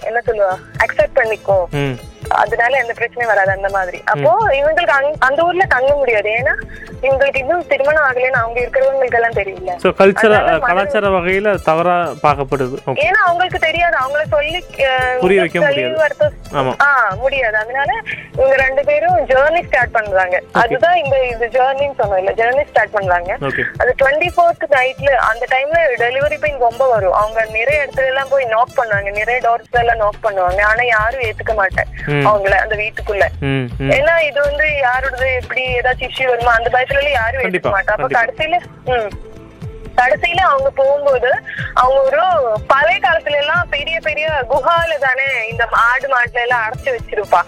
[0.00, 0.52] என்ன சொல்லுவா
[0.84, 1.58] அக்செப்ட் பண்ணிக்கோ.
[2.42, 3.98] அதனால எந்த பிரச்சனையும் வராது அந்த மாதிரி.
[4.12, 4.94] அப்போ இவங்களுக்கு
[5.28, 6.30] அந்த ஊர்ல தங்க முடியாது.
[6.38, 6.54] ஏன்னா
[7.06, 9.74] இவங்களுக்கு இன்னும் திருமணம் ஆகலைன்னு அவங்க இருக்கிறவங்களுக்கு எல்லாம் தெரியல
[10.70, 12.78] கல்ச்சர வகையில் தவறாக பார்க்கப்படுது.
[13.06, 13.96] ஏன்னா அவங்களுக்கு தெரியாது.
[14.02, 14.60] அவங்கள சொல்லி
[15.24, 16.41] புரிய வைக்க இந்த முடியாது.
[17.22, 17.56] முடியாது.
[17.62, 17.90] அதனால
[18.36, 20.36] இவங்க ரெண்டு பேரும் ஜேர்னி ஸ்டார்ட் பண்றாங்க.
[20.62, 23.30] அதுதான் இந்த இது ஜேர்னின்னு சொன்னோம் இல்ல ஜேர்னி ஸ்டார்ட் பண்றாங்க.
[23.82, 27.16] அது டுவெண்ட்டி ஃபோர்த் நைட்ல அந்த டைம்ல டெலிவரி பெயின் ரொம்ப வரும்.
[27.22, 29.10] அவங்க நிறைய இடத்துல எல்லாம் போய் நாக் பண்ணுவாங்க.
[29.20, 30.62] நிறைய டோர்ஸ்ல எல்லாம் நாக் பண்ணுவாங்க.
[30.70, 31.90] ஆனா யாரும் ஏத்துக்க மாட்டேன்.
[32.28, 33.26] அவங்கள அந்த வீட்டுக்குள்ள.
[33.98, 38.08] ஏன்னா இது வந்து யாரோடது எப்படி ஏதாச்சும் இஷ்யூ வருமா அந்த பயத்துல யாரும் ஏத்துக்க மாட்டா அப்ப.
[38.18, 38.58] கடைசியில
[39.96, 41.30] கடைசியில அவங்க போகும்போது
[41.74, 42.22] அவங்க ஒரு
[42.66, 47.40] பழைய காலத்துல எல்லாம் பெரிய பெரிய குஹால தானே இந்த ஆடு மாட்டுல எல்லாம் அடைச்சு வச்சிருப்பா.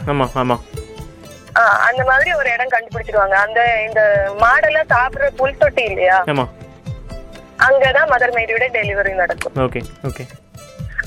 [1.54, 3.36] ஆஹ் அந்த மாதிரி ஒரு இடம் கண்டுபிடிச்சிருவாங்க.
[3.46, 4.00] அந்த இந்த
[4.38, 6.18] மாடெல்லாம் சாப்பிடுற புல் தொட்டி இல்லையா
[7.58, 9.54] அங்கதான் மதர் மேரியோட டெலிவரி நடக்கும்.
[9.54, 10.24] Okay okay.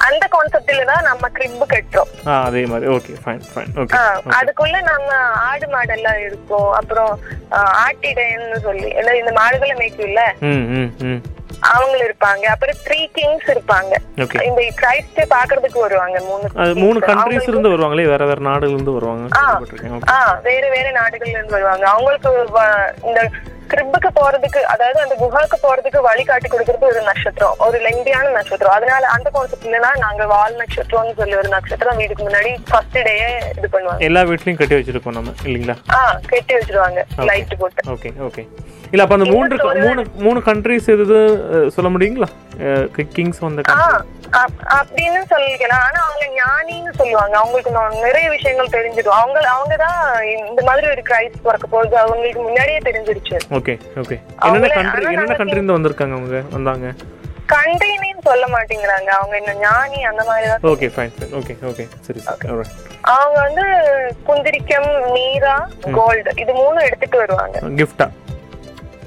[0.05, 2.11] அந்த கான்செப்ட்ல தான் நம்ம கிரிப் கட்டுறோம்.
[2.47, 2.87] அதே மாதிரி.
[2.95, 4.01] ஓகே ஃபைன் ஃபைன் ஓகே
[4.39, 5.09] அதுக்குள்ள நம்ம
[5.47, 7.13] ஆடு மாடெல்லாம் இருக்கும் அப்புறம்
[7.85, 8.89] ஆட்டிடைன்னு சொல்லி
[9.21, 10.23] இந்த மாடுகளை மேய்க்கும்ல?
[11.71, 12.43] அவங்க இருப்பாங்க.
[12.53, 13.93] அப்புறம் த்ரீ கிங்ஸ் இருப்பாங்க.
[14.47, 16.73] இந்த கிரைஸ்ட் பாக்குறதுக்கு வருவாங்க மூணு.
[16.83, 19.25] மூணு கண்ட்ரிஸ் இருந்து வருவாங்களே வேற வேற நாடுல இருந்து வருவாங்க?
[20.49, 21.85] வேற வேற நாடுகள்ல இருந்து வருவாங்க.
[21.93, 22.31] அவங்களுக்கு
[23.09, 23.21] இந்த
[23.71, 28.75] கிரிப்புக்கு போறதுக்கு அதாவது அந்த குஹாக்கு போறதுக்கு வழிகாட்டி கொடுக்கறது ஒரு நட்சத்திரம் ஒரு லெங்கியான நட்சத்திரம்.
[28.77, 33.67] அதனால அந்த கான்செப்ட்ல தான் நாங்க வால் நட்சத்திரம்னு சொல்லி ஒரு நட்சத்திரம் வீட்டுக்கு முன்னாடி ஃபர்ஸ்ட் டேயே இது
[33.75, 34.01] பண்ணுவாங்க.
[34.09, 35.77] எல்லா வீட்லயும் கட்டி வச்சிருக்கோம் நம்ம இல்லைங்களா?
[35.97, 35.99] ஆ
[36.31, 37.83] கட்டி வச்சிருவாங்க லைட் போட்டு.
[37.95, 38.43] ஓகே ஓகே
[38.91, 41.17] இல்ல அப்ப அந்த மூன்று மூணு மூணு கண்ட்ரிஸ் எது
[41.75, 42.29] சொல்ல முடியுங்களா?
[43.15, 43.63] கிங்ஸ் வந்த
[44.77, 47.35] அப்படின்னு சொல்லிக்கலாம் ஆனா அவங்க ஞானின்னு சொல்லுவாங்க.
[47.41, 47.71] அவங்களுக்கு
[48.05, 49.17] நிறைய விஷயங்கள் தெரிஞ்சிடும்.
[49.19, 49.99] அவங்க அவங்க தான்
[50.47, 51.95] இந்த மாதிரி ஒரு கிரைஸ் பிறக்க போகுது.
[52.03, 53.37] அவங்களுக்கு முன்னாடியே தெரிஞ்சிருச்சு.
[53.59, 54.17] ஓகே ஓகே
[54.47, 56.91] என்னென்ன கண்ட்ரி என்னென்ன கண்ட்ரி இருந்து வந்திருக்காங்க அவங்க வந்தாங்க?
[57.55, 59.09] கண்டைனின்னு சொல்ல மாட்டேங்கிறாங்க.
[59.17, 62.21] அவங்க என்ன ஞானி அந்த மாதிரி தான் okay fine fine okay okay சரி.
[63.15, 63.65] அவங்க வந்து
[64.29, 65.57] குந்திரிக்கம் நீரா
[65.97, 67.59] கோல்டு இது மூணும் எடுத்துட்டு வருவாங்க.
[67.81, 68.07] கிஃப்டா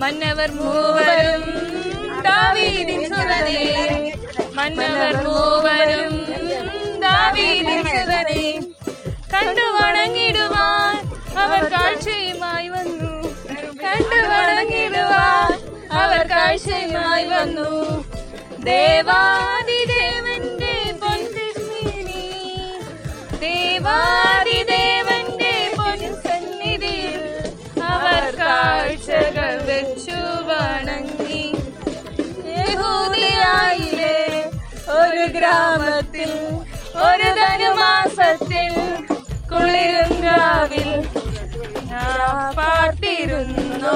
[0.00, 1.42] മന്നവർ മൂവരും
[2.22, 3.98] ദാവീദിൻ സുതനേ.
[4.54, 6.26] മന്നവർ മൂവരും
[7.00, 8.60] ദാവീദിൻ സുതനേ.
[9.34, 13.34] കണ്ടു വണങ്ങിടുവാൻ അവർ കാഴ്ചയുമായി വന്നു.
[13.84, 15.60] കണ്ടു വണങ്ങിടുവാൻ
[15.92, 18.04] അവർ കാഴ്ചയുമായി വന്നു.
[18.64, 22.26] ദേവാദിദേവന്റെ പൊൻതിരുമേനി.
[23.40, 24.39] ദേവാദിദേവന്റെ
[35.19, 36.31] ഒരു ഗ്രാമത്തിൽ
[37.05, 38.67] ഒരു ധനുമാസത്തിൽ
[39.51, 40.89] കുളിരും രാവിൽ
[41.89, 42.19] ഞാൻ
[42.57, 43.95] പാർത്തിരുന്നു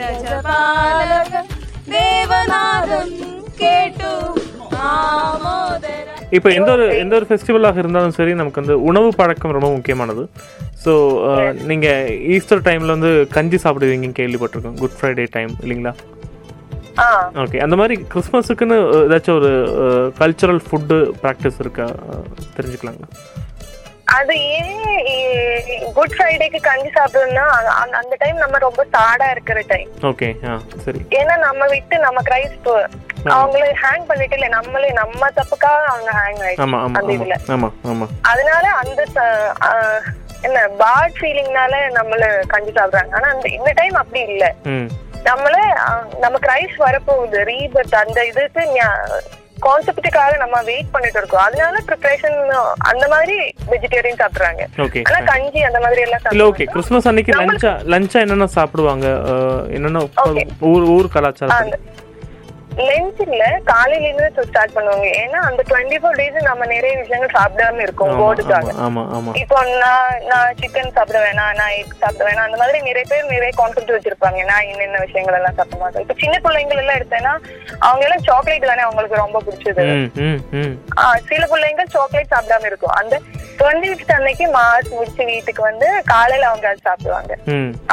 [0.00, 1.32] രജപാലക
[1.94, 3.08] ദേവനാദം
[3.60, 4.12] കേട്ടു
[4.88, 5.96] ആമോദര
[6.36, 10.24] இப்போ எந்த ஒரு எந்த ஒரு ஃபெஸ்டிவலாக இருந்தாலும் சரி நமக்கு வந்து உணவு பழக்கம் ரொம்ப முக்கியமானது
[10.84, 10.92] ஸோ
[11.66, 16.23] நீங்கள் ஈஸ்டர் டைமில் வந்து கஞ்சி சாப்பிடுவீங்கன்னு கேள்விப்பட்டிருக்கோம் குட் ஃப்ரைடே டைம் இல்லைங்களா ஆ
[17.41, 19.51] ஓகே அந்த மாதிரி கிறிஸ்மஸுக்குன்னு ஏதாச்சும் ஒரு
[20.19, 21.87] கல்ச்சுரல் ஃபுட்டு ப்ராக்டிஸ் இருக்கா?
[22.05, 23.09] அஹ், தெரிஞ்சுக்கலாங்களா
[24.15, 24.73] அது ஏன்
[25.93, 27.45] குட் ஃப்ரைடேக்கு கஞ்சி சாப்பிடணும்னா
[27.93, 30.27] அந்த- டைம் நம்ம ரொம்ப சாடா இருக்கிற டைம் ஓகே
[30.85, 30.99] சரி.
[31.19, 32.69] ஏன்னா நம்ம விட்டு நம்ம கிரைஸ்ட்
[33.33, 37.37] அவங்கள ஹேங் பண்ணிட்டு இல்ல நம்மளே நம்ம தப்புக்காக அவங்க ஹேங் ஆயிடுச்சு அந்த இதுல.
[38.23, 39.01] அதனால அந்த
[40.43, 43.13] என்ன பாட் ஃபீலிங்னால நம்மள கஞ்சி சாப்பிடுறாங்க.
[43.13, 44.45] ஆனா அந்த இந்த டைம் அப்படி இல்ல.
[45.25, 45.87] நம்மள ஆ,
[46.19, 48.63] நம்ம கிரைஸ்ட் வரப்போகுது ரீபர்த் அந்த இதுக்கு
[49.61, 51.43] கான்செப்டுக்காக நம்ம வெயிட் பண்ணிட்டு இருக்கோம்.
[51.43, 52.35] அதனால ப்ரிப்பரேஷன்
[52.85, 53.35] அந்த மாதிரி
[53.69, 54.63] வெஜிடேரியன் சாப்பிடுறாங்க.
[54.77, 56.45] ஓகே ஆனா கஞ்சி அந்த மாதிரி எல்லாம் இல்லை.
[56.47, 59.07] ஓகே கிறிஸ்மஸ் அன்னைக்கு லஞ்சா லஞ்சா என்னென்ன சாப்பிடுவாங்க?
[59.69, 60.01] என்னென்ன
[60.63, 61.79] ஊர் ஊர் கலாச்சாரத்தில்?
[62.87, 65.07] லென்த் இல்ல காலையில இருந்து ஸ்டார்ட் பண்ணுவாங்க.
[65.21, 68.13] ஏன்னா அந்த டுவெண்ட்டி ஃபோர் டேஸ் நம்ம நிறைய விஷயங்கள் சாப்பிடாம இருக்கோம்
[68.85, 69.03] ஆமா
[69.41, 73.51] இப்போ நான் நான் சிக்கன் சாப்பிட வேணாம் நான் எக் சாப்பிட வேணாம் அந்த மாதிரி நிறைய பேர் நிறைய
[73.61, 74.41] கான்செப்ட் வச்சிருப்பாங்க.
[74.51, 76.03] நான் என்னென்ன விஷயங்கள் எல்லாம் சாப்பிட மாட்டேன்.
[76.05, 77.33] இப்போ சின்ன பிள்ளைங்கள் எல்லாம் எடுத்தேன்னா
[77.87, 79.87] அவங்க எல்லாம் சாக்லேட் தானே அவங்களுக்கு ரொம்ப பிடிச்சது.
[81.31, 82.95] சில பிள்ளைங்க சாக்லேட் சாப்பிடாம இருக்கும்.
[82.99, 83.15] அந்த
[83.59, 87.33] டுவெண்ட்டி ஃபிஃப்த் அன்னைக்கு மாஸ் முடிச்சு வீட்டுக்கு வந்து காலையில அவங்க அது சாப்பிடுவாங்க.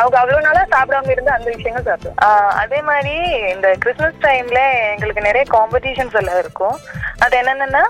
[0.00, 2.24] அவங்க அவ்வளவு நாளா சாப்பிடாம இருந்து அந்த விஷயங்கள் சாப்பிடுவாங்க.
[2.62, 3.14] அதே மாதிரி
[3.54, 4.60] இந்த கிறிஸ்மஸ் டைம்ல
[4.94, 6.76] எங்களுக்கு நிறைய காம்படிஷன்ஸ் எல்லாம் இருக்கும்.
[7.24, 7.82] அது என்னென்னா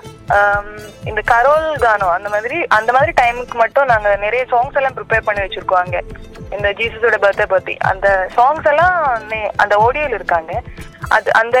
[1.09, 5.43] இந்த கரோல் கானம் அந்த மாதிரி அந்த மாதிரி டைமுக்கு மட்டும் நாங்க நிறைய சாங்ஸ் எல்லாம் ப்ரிப்பேர் பண்ணி
[5.45, 5.99] வச்சிருக்கோம் அங்க
[6.55, 8.07] இந்த ஜீசஸோட பர்த்டே பத்தி அந்த
[8.37, 8.97] சாங்ஸ் எல்லாம்
[9.63, 10.53] அந்த ஓடியோல இருக்காங்க.
[11.15, 11.57] அது அந்த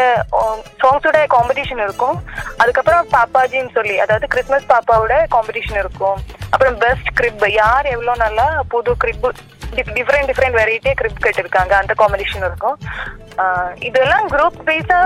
[0.81, 2.17] சாங்ஸோட காம்படிஷன் இருக்கும்.
[2.61, 6.19] அதுக்கப்புறம் பாப்பாஜின்னு சொல்லி அதாவது கிறிஸ்மஸ் பாப்பாவோட காம்படிஷன் இருக்கும்.
[6.53, 9.27] அப்புறம் பெஸ்ட் கிரிப் யார் எவ்வளவு நல்லா புது கிரிப்
[9.96, 12.76] டிஃப்ரெண்ட் டிஃப்ரெண்ட் வெரைட்டியா கிரிப் கட்டிருக்காங்க அந்த காம்படிஷன் இருக்கும்
[13.38, 14.98] ஆஹ் இதெல்லாம் குரூப் வைஸா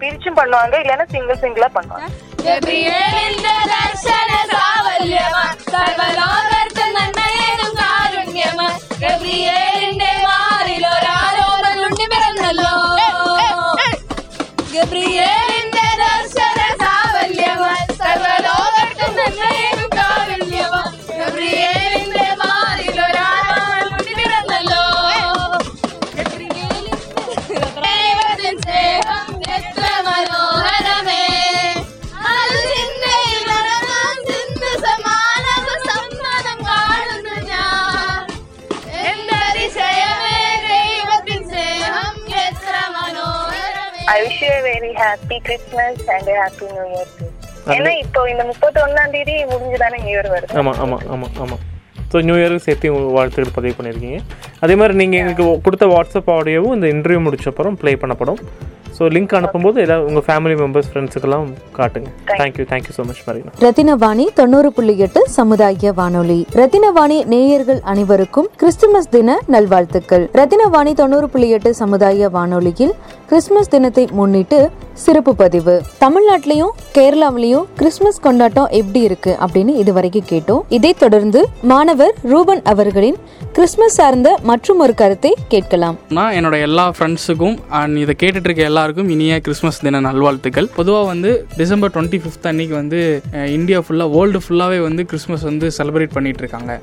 [0.00, 2.08] பிரிச்சும் பண்ணுவாங்க இல்லைன்னா சிங்கிள் சிங்கிளா பண்ணுவாங்க
[14.72, 16.45] ഗബ്രിയേലിന്റെ ദർശന
[44.13, 47.11] I wish you very happy Christmas and happy new year
[47.75, 50.53] ஏன்னா இப்போ இந்த முப்பத்தி ஒன்னாம் தேதி முடிஞ்சுதானே நியூ இயர் வருது.
[50.61, 51.63] ஆமாம் ஆமாம் ஆமாம் ஆமாம்
[52.11, 54.19] ஸோ நியூ இயருக்கு சேர்த்து வாழ்த்துக்கள் பதிவு பண்ணியிருக்கீங்க.
[54.65, 58.39] அதே மாதிரி நீங்கள் எங்களுக்கு கொடுத்த வாட்ஸ்அப் ஆடியோவும் இந்த இன்டர்வியூ முடிச்ச அப்புறம் ப்ளே பண்ணப்படும்.
[58.97, 62.09] ஸோ லிங்க் அனுப்பும்போது ஏதாவது உங்கள் ஃபேமிலி மெம்பர்ஸ் ஃப்ரெண்ட்ஸுக்கெல்லாம் காட்டுங்க.
[62.39, 66.39] Thank you thank you so much Marina Rathinavani தொண்ணூறு புள்ளி எட்டு சமுதாய வானொலி.
[66.61, 70.25] ரத்தினவாணி நேயர்கள் அனைவருக்கும் கிறிஸ்துமஸ் தின நல்வாழ்த்துக்கள்.
[70.39, 72.95] ரத்தினவாணி தொண்ணூறு புள்ளி எட்டு சமுதாய வானொலியில்
[73.31, 74.59] கிறிஸ்துமஸ் தினத்தை முன்னிட்டு
[75.05, 75.73] சிறப்பு பதிவு.
[76.03, 80.63] தமிழ்நாட்டிலையும் கேரளாவிலையும் கிறிஸ்துமஸ் கொண்டாட்டம் எப்படி இருக்கு அப்படின்னு இதுவரைக்கும் கேட்டோம்.
[80.77, 83.17] இதைத் தொடர்ந்து மாணவர் ரூபன் அவர்களின்
[83.57, 85.95] கிறிஸ்துமஸ் சார்ந்த மற்றும் ஒரு கருத்தை கேட்கலாம்.
[86.17, 90.67] நான் என்னோட எல்லா ஃப்ரெண்ட்ஸுக்கும் அண்ட் இதை கேட்டுட்டு இருக்க எல்லாருக்கும் இனிய கிறிஸ்மஸ் தின நல்வாழ்த்துக்கள்.
[90.75, 92.99] பொதுவாக வந்து டிசம்பர் டுவெண்ட்டி ஃபிஃப்த் அன்னைக்கு வந்து
[93.55, 96.73] இந்தியா ஃபுல்லாக வேர்ல்டு ஃபுல்லாகவே வந்து கிறிஸ்மஸ் வந்து செலிப்ரேட் பண்ணிட்டு இருக்காங்க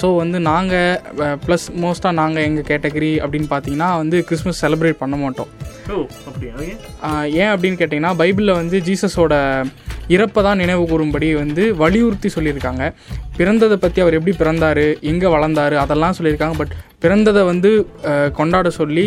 [0.00, 5.50] ஸோ வந்து நாங்கள் ப்ளஸ் மோஸ்ட்டாக நாங்கள் எங்கள் கேட்டகரி அப்படின்னு பார்த்தீங்கன்னா வந்து கிறிஸ்மஸ் செலிப்ரேட் பண்ண மாட்டோம்.
[7.42, 7.50] ஏன்?
[7.54, 9.36] அப்படின்னு கேட்டிங்கன்னா பைபிளில் வந்து ஜீசஸோட
[10.16, 12.82] இறப்பை தான் நினைவு கூறும்படி வந்து வலியுறுத்தி சொல்லியிருக்காங்க.
[13.38, 16.56] பிறந்ததை பற்றி அவர் எப்படி பிறந்தார் எங்கே வளர்ந்தாரு அதெல்லாம் சொல்லியிருக்காங்க.
[16.62, 17.72] பட் பிறந்ததை வந்து
[18.40, 19.06] கொண்டாட சொல்லி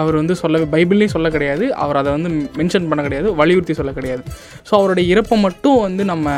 [0.00, 1.64] அவர் வந்து சொல்ல பைபிள்லேயும் சொல்ல கிடையாது.
[1.84, 2.30] அவர் அதை வந்து
[2.60, 4.22] மென்ஷன் பண்ண கிடையாது வலியுறுத்தி சொல்ல கிடையாது.
[4.68, 6.28] ஸோ அவருடைய இறப்பை மட்டும் வந்து நம்ம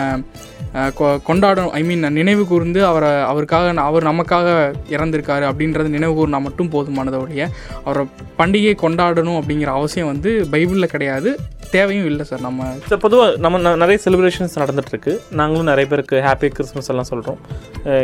[0.75, 1.71] ஆஹ் கொ- கொண்டாடணும்.
[1.71, 7.49] ஐ மீன் நினைவு கூர்ந்து அவரை அவருக்காக அவர் நமக்காக இறந்திருக்காரு அப்படின்றது நினைவு கூர்னா மட்டும் போதுமானதை ஒழிய
[7.85, 8.07] அவரை
[8.39, 11.39] பண்டிகை கொண்டாடணும் அப்படிங்கிற அவசியம் வந்து பைபிளில் கிடையாது.
[11.71, 12.75] தேவையும் இல்லை சார் நம்ம.
[12.91, 15.19] ஸோ பொதுவாக நம்ம நிறைய செலிப்ரேஷன்ஸ் நடந்துட்டுருக்கு.
[15.31, 17.39] நாங்களும் நிறைய பேருக்கு ஹாப்பி கிறிஸ்மஸ் எல்லாம் சொல்கிறோம்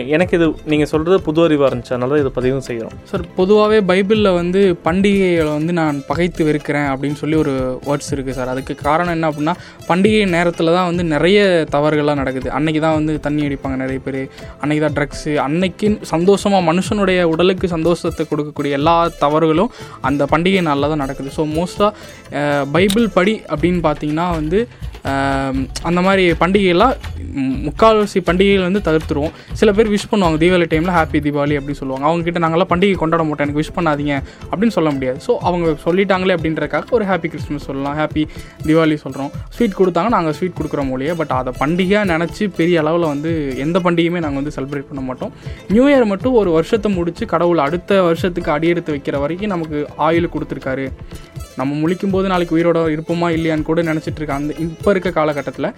[0.06, 1.84] எனக்கு இது நீங்கள் சொல்கிறது புது அறிவாக இருந்துச்சு.
[1.84, 2.92] அதனால தான் இதை பதிவும் செய்கிறோம்.
[3.04, 8.48] சார் பொதுவாகவே பைபிளில் வந்து பண்டிகைகளை வந்து நான் பகைத்து வெறுக்கிறேன் அப்படின்னு சொல்லி ஒரு வேர்ட்ஸ் இருக்குது சார்.
[8.48, 9.56] அதுக்கு காரணம் என்ன அப்படின்னா
[9.88, 12.51] பண்டிகை நேரத்தில் தான் வந்து நிறைய தவறுகள்லாம் நடக்குது.
[12.58, 14.20] அன்னைக்கு தான் வந்து தண்ணி அடிப்பாங்க நிறைய பேர்.
[14.62, 19.72] அன்னைக்கு தான் ட்ரக்ஸு அன்னைக்கு சந்தோஷமாக மனுஷனுடைய உடலுக்கு சந்தோஷத்தை கொடுக்கக்கூடிய எல்லா தவறுகளும்
[20.10, 21.32] அந்த பண்டிகை நாளில் தான் நடக்குது.
[21.38, 24.60] ஸோ மோஸ்ட்டாக பைபிள் படி அப்படின்னு பார்த்தீங்கன்னா வந்து
[25.88, 26.96] அந்த மாதிரி பண்டிகையெல்லாம்
[27.66, 29.32] முக்கால்வாசி பண்டிகைகள் வந்து தவிர்த்துருவோம்.
[29.60, 32.04] சில பேர் விஷ் பண்ணுவாங்க தீபாவளி டைமில் ஹாப்பி தீபாவளி அப்படின்னு சொல்லுவாங்க.
[32.08, 34.14] அவங்கக்கிட்ட நாங்களாம் நாங்கள்லாம் பண்டிகை கொண்டாட மாட்டோம் எனக்கு விஷ் பண்ணாதீங்க
[34.50, 35.18] அப்படின்னு சொல்ல முடியாது.
[35.26, 38.22] ஸோ அவங்க சொல்லிட்டாங்களே அப்படின்றக்காக ஒரு ஹாப்பி கிறிஸ்மஸ் சொல்லலாம் ஹாப்பி
[38.66, 43.32] தீபாவளி சொல்கிறோம் ஸ்வீட் கொடுத்தாங்க நாங்கள் ஸ்வீட் கொடுக்குறோம் மொழியே பட் அதை பண்டிகையாக நினச்சி பெரிய அளவில் வந்து
[43.64, 45.32] எந்த பண்டிகையுமே நாங்கள் வந்து செலிப்ரேட் பண்ண மாட்டோம்.
[45.74, 49.78] நியூ இயர் மட்டும் ஒரு வருஷத்தை முடித்து கடவுள் அடுத்த வருஷத்துக்கு அடியெடுத்து வைக்கிற வரைக்கும் நமக்கு
[50.08, 50.86] ஆயுள் கொடுத்துருக்காரு.
[51.60, 55.68] நம்ம முழிக்கும் போது நாளைக்கு உயிரோட இருப்போமா இல்லையான்னு கூட நினச்சிட்டு இருக்க அந்த இப்போ இருக்க காலகட்டத்தில்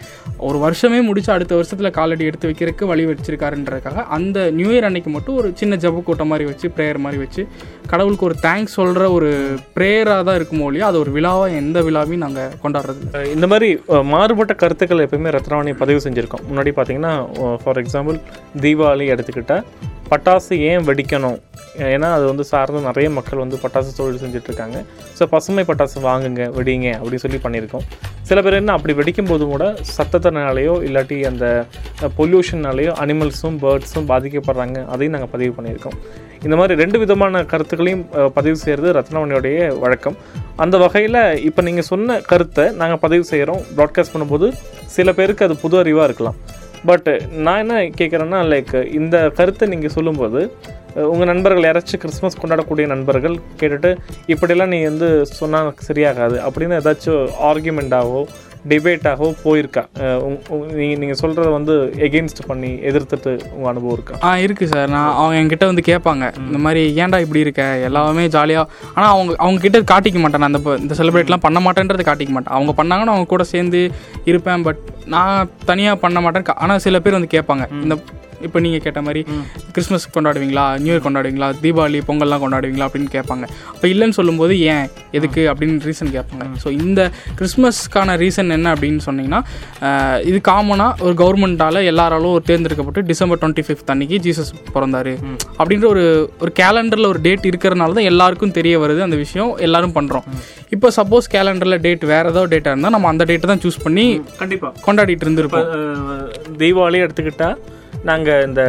[0.40, 5.36] ஒரு வருஷமே முடிச்சு அடுத்த வருஷத்தில் காலடி எடுத்து வைக்கிறதுக்கு வழி வச்சிருக்காருன்றதுக்காக அந்த நியூ இயர் அன்னைக்கு மட்டும்
[5.36, 7.44] ஒரு சின்ன ஜப கூட்டம் மாதிரி வச்சு ப்ரேயர் மாதிரி வச்சு
[7.86, 9.30] கடவுளுக்கு ஒரு தேங்க்ஸ் சொல்கிற ஒரு
[9.76, 13.68] ப்ரேயராக தான் இருக்குமோ இல்லையா அது ஒரு விழாவாக எந்த விழாவையும் நாங்கள் கொண்டாடுறது இந்த மாதிரி
[14.10, 16.44] மாறுபட்ட கருத்துக்கள் எப்பயுமே ரத்னவாணி பதிவு செஞ்சுருக்கோம்.
[16.48, 17.12] முன்னாடி பார்த்தீங்கன்னா
[17.62, 18.16] ஃபார் எக்ஸாம்பிள்
[18.60, 19.64] தீபாவளி எடுத்துக்கிட்டால்
[20.10, 21.38] பட்டாசு ஏன் வெடிக்கணும்?
[21.94, 24.78] ஏன்னா அது வந்து சார்ந்து நிறைய மக்கள் வந்து பட்டாசு தொழில் செஞ்சிட்ருக்காங்க.
[25.18, 27.86] ஸோ பசுமை பட்டாசு வாங்குங்க வெடிங்க அப்படின்னு சொல்லி பண்ணியிருக்கோம்.
[28.28, 29.64] சில பேர் என்ன அப்படி வெடிக்கும் போது கூட
[29.96, 31.46] சத்தத்தினாலேயோ இல்லாட்டி அந்த
[32.18, 34.78] பொல்யூஷன்னாலேயோ அனிமல்ஸும் பேர்ட்ஸும் பாதிக்கப்படுறாங்க.
[34.94, 35.96] அதையும் நாங்கள் பதிவு பண்ணியிருக்கோம்.
[36.46, 38.04] இந்த மாதிரி ரெண்டு விதமான கருத்துக்களையும்
[38.38, 40.16] பதிவு செய்கிறது ரத்னவணியோடைய வழக்கம்.
[40.64, 44.48] அந்த வகையில் இப்போ நீங்கள் சொன்ன கருத்தை நாங்கள் பதிவு செய்கிறோம் ப்ராட்காஸ்ட் பண்ணும்போது
[44.96, 46.38] சில பேருக்கு அது புது அறிவாக இருக்கலாம்.
[46.84, 50.40] பட் நான் என்ன கேட்குறேன்னா லைக் இந்த கருத்தை நீங்கள் சொல்லும்போது
[50.94, 56.36] உங்கள் நண்பர்கள் யாராச்சும் கிறிஸ்மஸ் கொண்டாடக்கூடிய நண்பர்கள் கேட்டுட்டு இப்படியெல்லாம் நீ வந்து சொன்னால் சரியாகாது.
[56.48, 58.24] அப்படின்னு ஏதாச்சும் ஆர்கியூமெண்ட்டாகவோ
[58.70, 59.82] டிபேட்டாகவோ போயிருக்கா.
[60.78, 61.74] நீங்கள் நீங்கள் சொல்கிறத வந்து
[62.06, 64.14] எகெயின்ஸ்ட் பண்ணி எதிர்த்துட்டு உங்கள் அனுபவம் இருக்கா?
[64.26, 64.88] ஆ இருக்குது சார்.
[64.94, 66.24] நான் அவங்க என்கிட்ட வந்து கேட்பாங்க.
[66.46, 67.64] இந்த மாதிரி ஏன்டா இப்படி இருக்க?
[67.88, 70.42] எல்லாமே ஜாலியாக ஆனால் அவங்க அவங்க கிட்ட காட்டிக்க மாட்டேன்.
[70.44, 72.54] நான் அந்த இந்த செலிப்ரேட்லாம் பண்ண மாட்டேன்றது காட்டிக்க மாட்டேன்.
[72.58, 73.82] அவங்க பண்ணாங்கன்னா அவங்க கூட சேர்ந்து
[74.32, 74.66] இருப்பேன்.
[74.68, 74.82] பட்
[75.14, 76.60] நான் தனியாக பண்ண மாட்டேன்.
[76.64, 77.66] ஆனால் சில பேர் வந்து கேட்பாங்க.
[77.84, 77.96] இந்த
[78.46, 79.22] இப்போ நீங்கள் கேட்ட மாதிரி
[79.74, 83.44] கிறிஸ்மஸ் கொண்டாடுவீங்களா நியூ இயர் கொண்டாடுவீங்களா தீபாவளி பொங்கல்லாம் கொண்டாடுவீங்களா அப்படின்னு கேட்பாங்க.
[83.74, 84.86] அப்போ இல்லைன்னு சொல்லும்போது ஏன்
[85.18, 86.46] எதுக்கு அப்படின்னு ரீசன் கேட்பாங்க.
[86.64, 87.00] ஸோ இந்த
[87.40, 89.40] கிறிஸ்மஸ்க்கான ரீசன் என்ன அப்படின்னு சொன்னீங்கன்னா
[90.30, 95.14] இது காமனாக ஒரு கவர்மெண்ட்டால் எல்லாராலும் ஒரு தேர்ந்தெடுக்கப்பட்டு டிசம்பர் டுவெண்ட்டி ஃபிஃப்த் அன்னைக்கு ஜீசஸ் பிறந்தாரு.
[95.60, 96.04] அப்படின்ற ஒரு
[96.44, 100.26] ஒரு கேலண்டரில் ஒரு டேட் இருக்கிறனால தான் எல்லாருக்கும் தெரிய வருது அந்த விஷயம் எல்லாரும் பண்ணுறோம்
[100.74, 104.06] இப்போ சப்போஸ் கேலண்டரில் டேட் வேறு ஏதாவது டேட்டாக இருந்தால் நம்ம அந்த டேட்டை தான் சூஸ் பண்ணி
[104.42, 105.68] கண்டிப்பாக கொண்டாடிட்டு இருந்திருப்போம்.
[106.60, 107.56] தீபாவளி எடுத்துக்கிட்டால்
[108.08, 108.62] நாங்கள் இந்த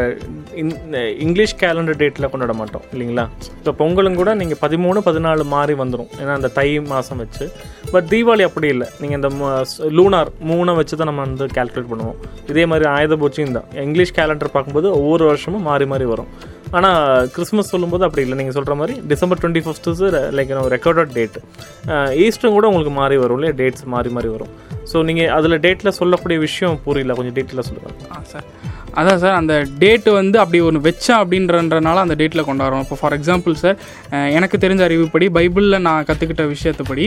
[0.62, 0.78] இந்-
[1.24, 3.24] இங்கிலீஷ் கேலண்டர் டேட்டில் கொண்டாட மாட்டோம் இல்லைங்களா?
[3.60, 7.46] இப்போ பொங்கலும் கூட நீங்கள் பதிமூணு பதினாலு மாறி வந்துடும் ஏன்னா அந்த தை மாதம் வச்சு.
[7.94, 8.88] பட் தீபாவளி அப்படி இல்லை.
[9.00, 9.30] நீங்கள் இந்த
[9.98, 12.20] லூனார் மூணை வச்சு தான் நம்ம வந்து கால்குலேட் பண்ணுவோம்.
[12.50, 16.30] இதே மாதிரி ஆயுத பூச்சியும் தான் இங்கிலீஷ் கேலண்டர் பார்க்கும்போது ஒவ்வொரு வருஷமும் மாறி மாறி வரும்.
[16.78, 17.02] ஆனால்
[17.36, 18.38] கிறிஸ்மஸ் சொல்லும்போது அப்படி இல்லை.
[18.40, 19.94] நீங்கள் சொல்கிற மாதிரி December twenty first
[20.38, 21.38] like recorded date
[22.26, 23.56] ஈஸ்டரும் கூட உங்களுக்கு மாறி வரும் இல்லையா?
[23.62, 24.54] டேட்ஸ் மாறி மாறி வரும்.
[24.94, 27.14] ஸோ நீங்கள் அதில் டேட்டில் சொல்லக்கூடிய விஷயம் புரியல.
[27.14, 28.48] கொஞ்சம் டீட்டெயிலாக சொல்லுங்கள் ஆ சார்
[29.00, 32.84] அதான் சார் அந்த டேட்டு வந்து அப்படி ஒன்று வச்சேன் அப்படின்றன்றனால அந்த டேட்டில் கொண்டாடுறோம்.
[32.86, 33.78] இப்போ ஃபார் எக்ஸாம்பிள் சார்
[34.38, 37.06] எனக்கு தெரிஞ்ச அறிவுப்படி பைபிளில் நான் கற்றுக்கிட்ட விஷயத்துப்படி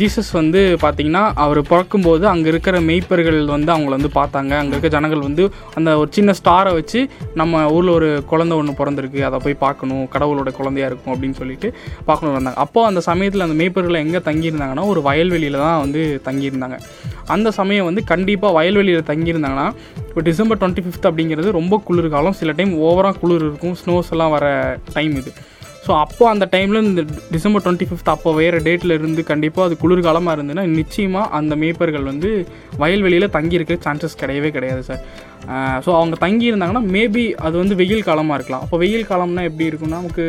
[0.00, 4.52] ஜீசஸ் வந்து பார்த்திங்கன்னா அவர் பிறக்கும்போது அங்கே இருக்கிற மெய்ப்பர்கள் வந்து அவங்கள வந்து பார்த்தாங்க.
[4.62, 5.44] அங்கே இருக்க ஜனங்கள் வந்து
[5.78, 7.02] அந்த ஒரு சின்ன ஸ்டாரை வச்சு
[7.42, 9.22] நம்ம ஊரில் ஒரு குழந்தை ஒன்று பிறந்திருக்கு.
[9.30, 10.04] அதை போய் பார்க்கணும்.
[10.16, 11.70] கடவுளோட குழந்தையா இருக்கும் அப்படின்னு சொல்லிட்டு
[12.10, 16.78] பார்க்கணும் வந்தாங்க அப்போது அந்த சமயத்தில் அந்த மேய்ப்பர்கள் எங்கே தங்கியிருந்தாங்கன்னா ஒரு வயல்வெளியில் தான் வந்து தங்கியிருந்தாங்க.
[17.34, 19.66] அந்த சமயம் வந்து கண்டிப்பாக வயல்வெளியில் தங்கியிருந்தாங்கன்னா
[20.08, 23.78] இப்போ டிசம்பர் டுவெண்ட்டி ஃபிஃப்த் அப்படிங்கிறது ரொம்ப குளிர் காலம் சில டைம் ஓவராக குளிர் இருக்கும்.
[23.82, 24.46] ஸ்னோஸ் எல்லாம் வர
[24.98, 25.32] டைம் இது.
[25.86, 27.02] ஸோ அப்போ அந்த டைமில் இந்த
[27.34, 32.28] டிசம்பர் டுவெண்ட்டி ஃபிஃப்த் அப்போ வேறு டேட்டில் இருந்து கண்டிப்பாக அது குளிர்காலமாக இருந்ததுன்னா நிச்சயமாக அந்த மேய்ப்பர்கள் வந்து
[32.82, 35.02] வயல்வெளியில் தங்கியிருக்க சான்சஸ் கிடையவே கிடையாது சார்
[35.84, 38.64] ஸோ அவங்க தங்கி இருந்தாங்கன்னா மேபி அது வந்து வெயில் காலமாக இருக்கலாம்.
[38.66, 40.26] அப்போ வெயில் காலம்னா எப்படி இருக்கும்னா நமக்கு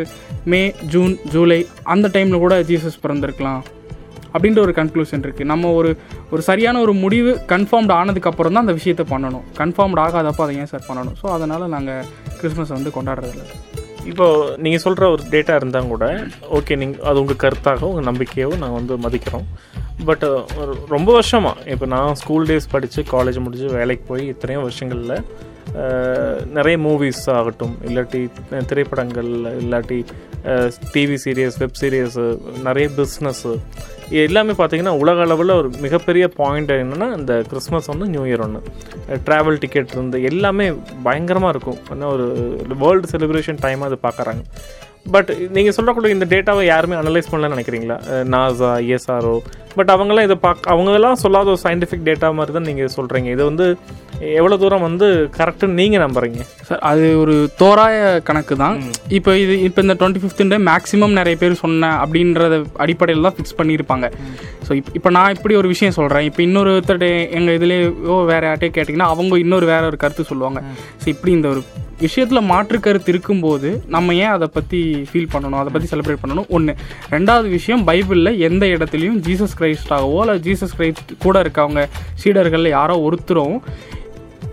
[0.53, 1.59] மே ஜூன் ஜூலை
[1.95, 3.61] அந்த டைமில் கூட ஜீசஸ் பிறந்திருக்கலாம்.
[4.33, 5.91] அப்படின்ற ஒரு கன்க்ளூஷன் இருக்குது நம்ம ஒரு
[6.33, 9.45] ஒரு சரியான ஒரு முடிவு கன்ஃபார்ம்டு ஆனதுக்கப்புறம் தான் அந்த விஷயத்தை பண்ணணும்.
[9.61, 11.15] கன்ஃபார்ம்டு ஆகாதப்போ அதை ஏன் சார் பண்ணணும்?
[11.21, 12.07] ஸோ அதனால் நாங்கள்
[12.39, 13.45] கிறிஸ்மஸ் வந்து கொண்டாடுறதில்ல
[14.11, 16.05] இப்போது நீங்கள் சொல்கிற ஒரு டேட்டா இருந்தால் கூட
[16.57, 19.47] ஓகே நீங்கள் அது உங்கள் கருத்தாக உங்கள் நம்பிக்கையோ நாங்கள் வந்து மதிக்கிறோம்.
[20.09, 20.25] பட்
[20.95, 25.15] ரொம்ப வருஷமாக இப்போ நான் ஸ்கூல் டேஸ் படித்து காலேஜ் முடிச்சு வேலைக்கு போய் இத்தனையோ வருஷங்களில்
[26.57, 28.21] நிறைய மூவிஸ் ஆகட்டும் இல்லாட்டி
[28.71, 29.31] திரைப்படங்கள்
[29.61, 29.99] இல்லாட்டி
[30.93, 32.25] டிவி சீரியஸ் வெப் சீரியஸு
[32.67, 33.53] நிறைய பிஸ்னஸ்ஸு
[34.25, 38.61] எல்லாமே பார்த்தீங்கன்னா உலக அளவில் ஒரு மிகப்பெரிய பாயிண்ட் என்னென்னா இந்த கிறிஸ்மஸ் ஒன்று நியூ இயர் ஒன்று
[39.27, 40.67] ட்ராவல் டிக்கெட் இருந்து எல்லாமே
[41.07, 41.79] பயங்கரமாக இருக்கும்.
[41.93, 42.25] ஆனால் ஒரு
[42.83, 44.43] வேர்ல்டு செலிப்ரேஷன் டைமாக அது பார்க்குறாங்க.
[45.13, 47.97] பட் நீங்கள் சொல்லக்கூடிய இந்த டேட்டாவை யாருமே அனலைஸ் பண்ணலன்னு நினைக்கிறீங்களா?
[48.33, 49.35] நாசா இஎஸ்ஆர்ஓ
[49.77, 53.65] பட் அவங்களாம் இதை பார்க்க அவங்கெல்லாம் சொல்லாத ஒரு சயின்டிஃபிக் டேட்டா மாதிரி தான் நீங்கள் சொல்கிறீங்க இது வந்து
[54.39, 55.07] எவ்வளோ தூரம் வந்து
[55.37, 56.41] கரெக்டுன்னு நீங்கள் நம்புறீங்க?
[56.67, 57.97] சார் அது ஒரு தோராய
[58.29, 58.75] கணக்கு தான்
[59.17, 64.09] இப்போ இது இப்போ இந்த டுவெண்ட்டி ஃபிஃப்த்துன்ற மேக்ஸிமம் நிறைய பேர் சொன்னேன் அப்படின்றத அடிப்படையில் தான் ஃபிக்ஸ் பண்ணியிருப்பாங்க.
[64.67, 67.07] ஸோ இப்போ இப்போ நான் இப்படி ஒரு விஷயம் சொல்கிறேன் இப்போ இன்னொருத்தர்
[67.39, 70.61] எங்கள் இதுலேயோ வேறு யார்ட்டே கேட்டிங்கன்னா அவங்க இன்னொரு வேற ஒரு கருத்து சொல்லுவாங்க.
[71.03, 71.63] ஸோ இப்படி இந்த ஒரு
[71.99, 75.61] விஷயத்தில் மாற்று கருத்து இருக்கும்போது நம்ம ஏன் அதை பற்றி ஃபீல் பண்ணணும்?
[75.61, 76.47] அதை பற்றி செலிப்ரேட் பண்ணணும்?
[76.47, 76.75] ஒன்று
[77.09, 81.89] ரெண்டாவது விஷயம் பைபிளில் எந்த இடத்துலையும் ஜீசஸ் கிரைஸ்டாகவோ இல்லை ஜீசஸ் கிரைஸ்ட் கூட இருக்கவங்க
[82.23, 83.61] சீடர்களில் யாரோ ஒருத்தரும்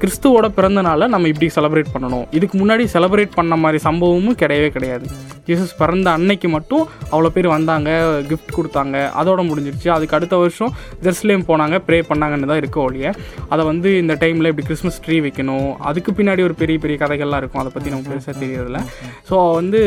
[0.03, 2.25] கிறிஸ்துவோட பிறந்தனால நம்ம இப்படி செலப்ரேட் பண்ணணும்.
[2.39, 5.07] இதுக்கு முன்னாடி செலப்ரேட் பண்ண மாதிரி சம்பவமும் கிடையவே கிடையாது.
[5.49, 7.91] ஜீசஸ் பிறந்த அன்னைக்கு மட்டும் அவ்வளோ பேர் வந்தாங்க
[8.31, 8.97] கிஃப்ட் கொடுத்தாங்க.
[9.21, 9.89] அதோட முடிஞ்சிருச்சு.
[9.97, 10.73] அதுக்கு அடுத்த வருஷம்
[11.05, 13.13] ஜெருசலேம் போனாங்க ப்ரே பண்ணாங்கன்னு தான் இருக்க ஒழிய
[13.53, 15.71] அதை வந்து இந்த டைமில் இப்படி கிறிஸ்மஸ் ட்ரீ வைக்கணும்.
[15.91, 17.63] அதுக்கு பின்னாடி ஒரு பெரிய பெரிய கதைகள்லாம் இருக்கும்.
[17.65, 18.83] அதை பற்றி நமக்கு பெருசாக தெரியறதில்ல.
[19.31, 19.83] ஸோ வந்து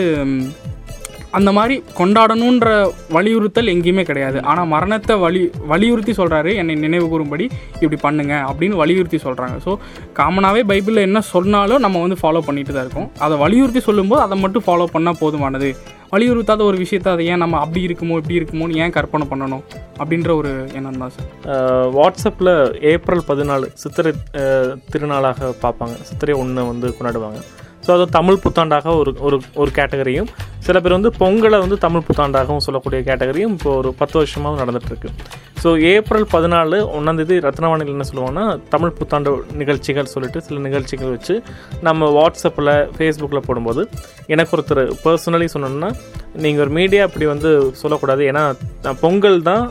[1.38, 2.68] அந்த மாதிரி கொண்டாடணுன்ற
[3.16, 4.38] வலியுறுத்தல் எங்கேயுமே கிடையாது.
[4.52, 7.46] ஆனால் மரணத்தை வலி வலியுறுத்தி சொல்கிறாரு என்னை நினைவு கூறும்படி
[7.82, 9.72] இப்படி பண்ணுங்க அப்படின்னு வலியுறுத்தி சொல்கிறாங்க ஸோ
[10.20, 13.10] காமனாகவே பைபிளில் என்ன சொன்னாலும் நம்ம வந்து ஃபாலோ பண்ணிட்டு தான் இருக்கோம்.
[13.26, 15.72] அதை வலியுறுத்தி சொல்லும்போது அதை மட்டும் ஃபாலோ பண்ணால் போதுமானது.
[16.14, 19.64] வலியுறுத்தாத ஒரு விஷயத்தை அதை ஏன் நம்ம அப்படி இருக்குமோ இப்படி இருக்குமோன்னு ஏன் கற்பனை பண்ணணும்
[20.02, 21.30] அப்படின்ற ஒரு எண்ணம் தான் சார்.
[21.98, 22.54] வாட்ஸ்அப்பில்
[22.92, 24.12] ஏப்ரல் பதினாலு சித்திரை
[24.94, 25.96] திருநாளாக பார்ப்பாங்க.
[26.10, 27.42] சித்திரை ஒன்று வந்து கொண்டாடுவாங்க.
[27.86, 30.30] ஸோ அது தமிழ் புத்தாண்டாக ஒரு ஒரு ஒரு கேட்டகரியும்.
[30.60, 35.10] சில பேர் வந்து பொங்கலை வந்து தமிழ் புத்தாண்டாகவும் சொல்லக்கூடிய கேட்டகரியும் இப்போ ஒரு பத்து வருஷமாகவும் நடந்துகிட்ருக்கு
[35.64, 41.36] ஸோ ஏப்ரல் பதினாலு ஒன்றாந்தேதி ரத்னவாணியில் என்ன சொல்லுவோன்னா தமிழ் புத்தாண்டு நிகழ்ச்சிகள் சொல்லிட்டு சில நிகழ்ச்சிகள் வச்சு
[41.88, 43.82] நம்ம வாட்ஸ்அப்பில் ஃபேஸ்புக்கில் போடும்போது
[44.34, 45.90] எனக்கு ஒருத்தர் பர்சனலி சொன்னோன்னா
[46.44, 47.50] நீங்கள் ஒரு மீடியா அப்படி வந்து
[47.82, 48.22] சொல்லக்கூடாது.
[48.32, 48.44] ஏன்னா
[49.04, 49.64] பொங்கல் தான்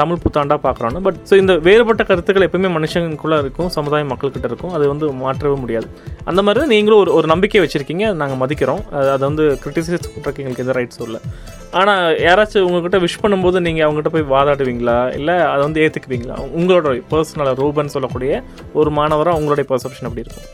[0.00, 4.74] தமிழ் புத்தாண்டாக பார்க்குறோன்னு பட் ஸோ இந்த வேறுபட்ட கருத்துக்கள் எப்பவுமே மனுஷங்களுக்குள்ளே இருக்கும் சமுதாய மக்கள்கிட்ட இருக்கும்.
[4.78, 5.88] அது வந்து மாற்றவே முடியாது.
[6.30, 8.06] அந்த மாதிரி தான் நீங்களும் ஒரு ஒரு நம்பிக்கை வச்சுருக்கீங்க.
[8.22, 8.82] நாங்கள் மதிக்கிறோம்.
[9.14, 11.22] அதை வந்து கிரிட்டிசைஸ் பண்ணுறதுக்கு எங்களுக்கு எந்த ரைட்ஸும் இல்லை.
[11.78, 14.96] ஆனால் யாராச்சும் உங்ககிட்ட விஷ் பண்ணும்போது நீங்கள் அவங்ககிட்ட போய் வாதாடுவீங்களா?
[15.18, 18.32] இல்லை அதை வந்து ஏற்றுக்குவீங்களா உங்களோட பர்சனலாக ரூபன் சொல்லக்கூடிய
[18.80, 20.48] ஒரு மாணவராக உங்களுடைய பர்செப்ஷன் அப்படி இருக்கும்?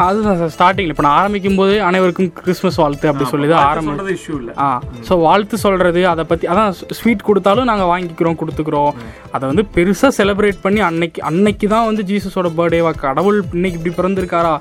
[0.00, 4.12] அதுதான் சார் ஸ்டார்டிங்கில் இப்போ நான் ஆரம்பிக்கும் போது அனைவருக்கும் கிறிஸ்மஸ் வாழ்த்து அப்படி சொல்லி தான் ஆரம்பி சொல்றது
[4.18, 4.50] issue இல்ல.
[4.64, 4.66] ஆ
[5.08, 8.92] ஸோ வாழ்த்து சொல்கிறது அதை பற்றி அதான் ஸ்வீட் கொடுத்தாலும் நாங்கள் வாங்கிக்கிறோம் கொடுத்துக்கிறோம்.
[9.36, 14.54] அதை வந்து பெருசாக செலிப்ரேட் பண்ணி அன்னைக்கு அன்னைக்கு தான் வந்து ஜீசஸோட பர்த்டேவா கடவுள் இன்னைக்கு இப்படி பிறந்திருக்காரா?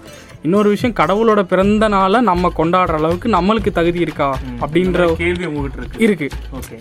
[0.45, 4.27] இன்னொரு விஷயம் கடவுளோட பிறந்த நாளை நம்ம கொண்டாடுற அளவுக்கு நம்மளுக்கு தகுதி இருக்கா
[4.63, 6.03] அப்படின்ற கேள்வி உங்ககிட்ட இருக்கு.
[6.05, 6.27] இருக்கு.
[6.59, 6.75] ஓகே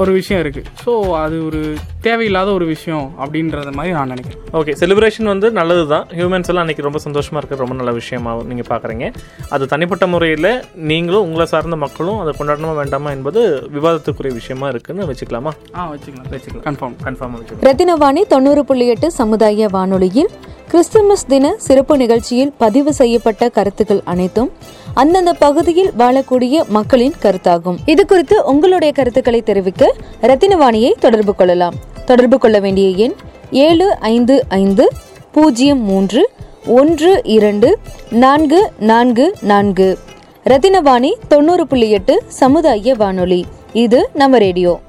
[0.00, 0.62] ஒரு விஷயம் இருக்கு.
[0.84, 0.92] ஸோ
[1.22, 1.60] அது ஒரு
[2.06, 4.40] தேவையில்லாத ஒரு விஷயம் அப்படின்றத மாதிரி நான் நினைக்கிறேன்.
[4.60, 8.68] ஓகே செலிப்ரேஷன் வந்து நல்லது தான் ஹியூமன்ஸ் எல்லாம் அன்றைக்கி ரொம்ப சந்தோஷமாக இருக்கிற ரொம்ப நல்ல விஷயமா நீங்கள்
[8.72, 9.08] பார்க்குறீங்க
[9.56, 10.50] அது தனிப்பட்ட முறையில்
[10.92, 13.42] நீங்களும் உங்களை சார்ந்த மக்களும் அதை கொண்டாடணுமா வேண்டாமா என்பது
[13.76, 15.52] விவாதத்துக்குரிய விஷயமா இருக்குன்னு வச்சுக்கலாமா?
[15.78, 16.28] ஆ வச்சுக்கலாம்.
[16.34, 16.66] வச்சுக்கலாம்.
[16.68, 17.68] கன்ஃபார்ம் கன்ஃபார்மாக வச்சுக்கலாம்.
[17.70, 20.32] ரத்தினவாணி தொண்ணூறு புள்ளி எட்டு சமுதாய வானொலியில்
[20.68, 24.50] கிறிஸ்துமஸ் தின சிறப்பு நிகழ்ச்சியில் பதிவு செய்யப்பட்ட கருத்துக்கள் அனைத்தும்
[24.94, 27.76] அந்தந்த பகுதியில் வாழக்கூடிய மக்களின் கருத்தாகும்.
[27.86, 31.74] இது குறித்து உங்களுடைய கருத்துக்களை தெரிவிக்க ரத்தினவாணியை தொடர்பு கொள்ளலாம்.
[32.04, 33.14] தொடர்பு கொள்ள வேண்டிய எண்
[33.50, 34.88] ஏழு ஐந்து ஐந்து
[35.32, 36.30] பூஜ்ஜியம் மூன்று
[36.66, 37.78] ஒன்று இரண்டு
[38.10, 39.98] நான்கு நான்கு நான்கு.
[40.44, 43.44] ரத்தினவாணி தொண்ணூறு புள்ளி எட்டு சமுதாய வானொலி.
[43.72, 44.80] இது நம்ம ரேடியோ.